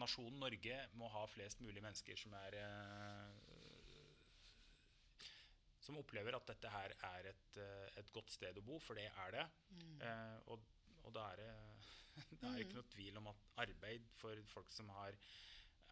[0.00, 3.54] nasjonen Norge må ha flest mulig mennesker som er eh,
[5.84, 9.10] som opplever at dette her er et, eh, et godt sted å bo, for det
[9.26, 9.44] er det.
[10.06, 10.64] Eh, og,
[11.04, 11.50] og da er det,
[12.40, 15.18] det er ikke noe tvil om at arbeid for folk som har,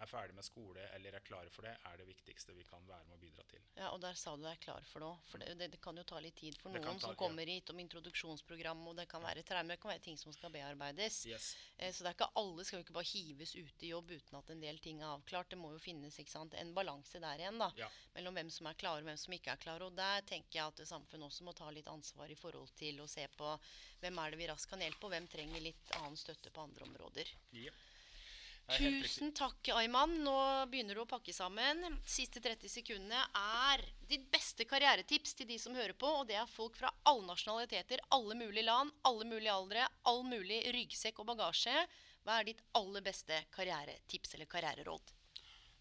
[0.01, 3.05] er ferdig med skole eller er klare for det, er det viktigste vi kan være
[3.07, 3.61] med å bidra til.
[3.77, 5.19] Ja, og der sa du er klar for det òg.
[5.31, 7.71] For det, det, det kan jo ta litt tid for noen ta- som kommer hit
[7.71, 11.21] om introduksjonsprogram, og det kan være traumer, det kan være ting som skal bearbeides.
[11.31, 11.53] Yes.
[11.79, 14.39] Eh, Så det er ikke alle skal jo ikke bare hives ut i jobb uten
[14.41, 15.51] at en del ting er avklart.
[15.55, 17.71] Det må jo finnes sant, en balanse der igjen, da.
[17.79, 17.89] Ja.
[18.17, 19.87] Mellom hvem som er klare og hvem som ikke er klare.
[19.87, 23.07] Og der tenker jeg at samfunnet også må ta litt ansvar i forhold til å
[23.11, 23.55] se på
[24.03, 26.85] hvem er det vi raskt kan hjelpe, og hvem trenger litt annen støtte på andre
[26.91, 27.31] områder.
[27.55, 27.71] Ja.
[27.71, 28.52] Det er helt riktig.
[28.71, 30.15] Tusen takk, Ayman.
[30.25, 30.35] Nå
[30.71, 31.83] begynner du å pakke sammen.
[32.09, 36.09] Siste 30 sekundene er ditt beste karrieretips til de som hører på.
[36.21, 40.63] Og det er folk fra alle nasjonaliteter, alle mulige land, alle mulige aldre, all mulig
[40.73, 41.77] ryggsekk og bagasje.
[42.23, 45.15] hva er ditt aller beste karrieretips eller karriereråd?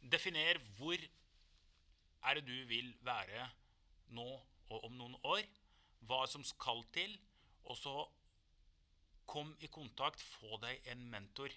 [0.02, 3.46] Definer hvor er det du vil være
[4.10, 4.30] nå
[4.72, 5.46] og om noen år.
[6.10, 7.14] Hva som skal til.
[7.70, 7.94] Og så
[9.30, 11.54] kom i kontakt, få deg en mentor.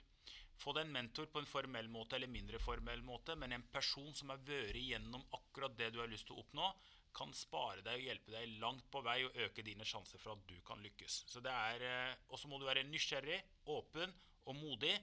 [0.64, 4.08] Få deg en mentor på en formell måte eller mindre formell måte, men en person
[4.16, 6.70] som har vært igjennom akkurat det du har lyst til å oppnå,
[7.14, 10.48] kan spare deg og hjelpe deg langt på vei og øke dine sjanser for at
[10.48, 11.20] du kan lykkes.
[11.30, 14.12] Så det er, eh, Og så må du være nysgjerrig, åpen
[14.46, 14.96] og modig.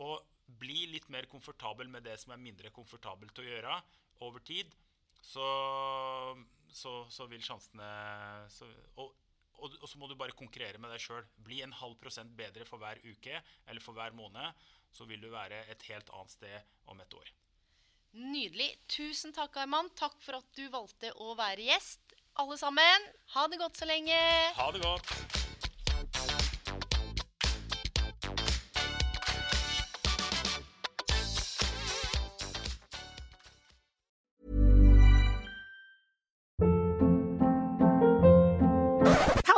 [0.00, 3.82] Og bli litt mer komfortabel med det som er mindre komfortabelt å gjøre
[4.20, 4.72] over tid.
[5.20, 5.46] Så,
[6.70, 7.86] så, så vil sjansene
[8.54, 8.68] så,
[9.02, 9.12] og,
[9.58, 11.24] og, og, så må du bare konkurrere med deg sjøl.
[11.46, 15.30] Bli en halv prosent bedre for hver uke eller for hver måned, så vil du
[15.32, 17.32] være et helt annet sted om et år.
[18.16, 18.70] Nydelig.
[18.88, 19.90] Tusen takk, Arman.
[19.98, 22.16] Takk for at du valgte å være gjest.
[22.40, 24.16] Alle sammen, ha det godt så lenge.
[24.60, 25.45] Ha det godt.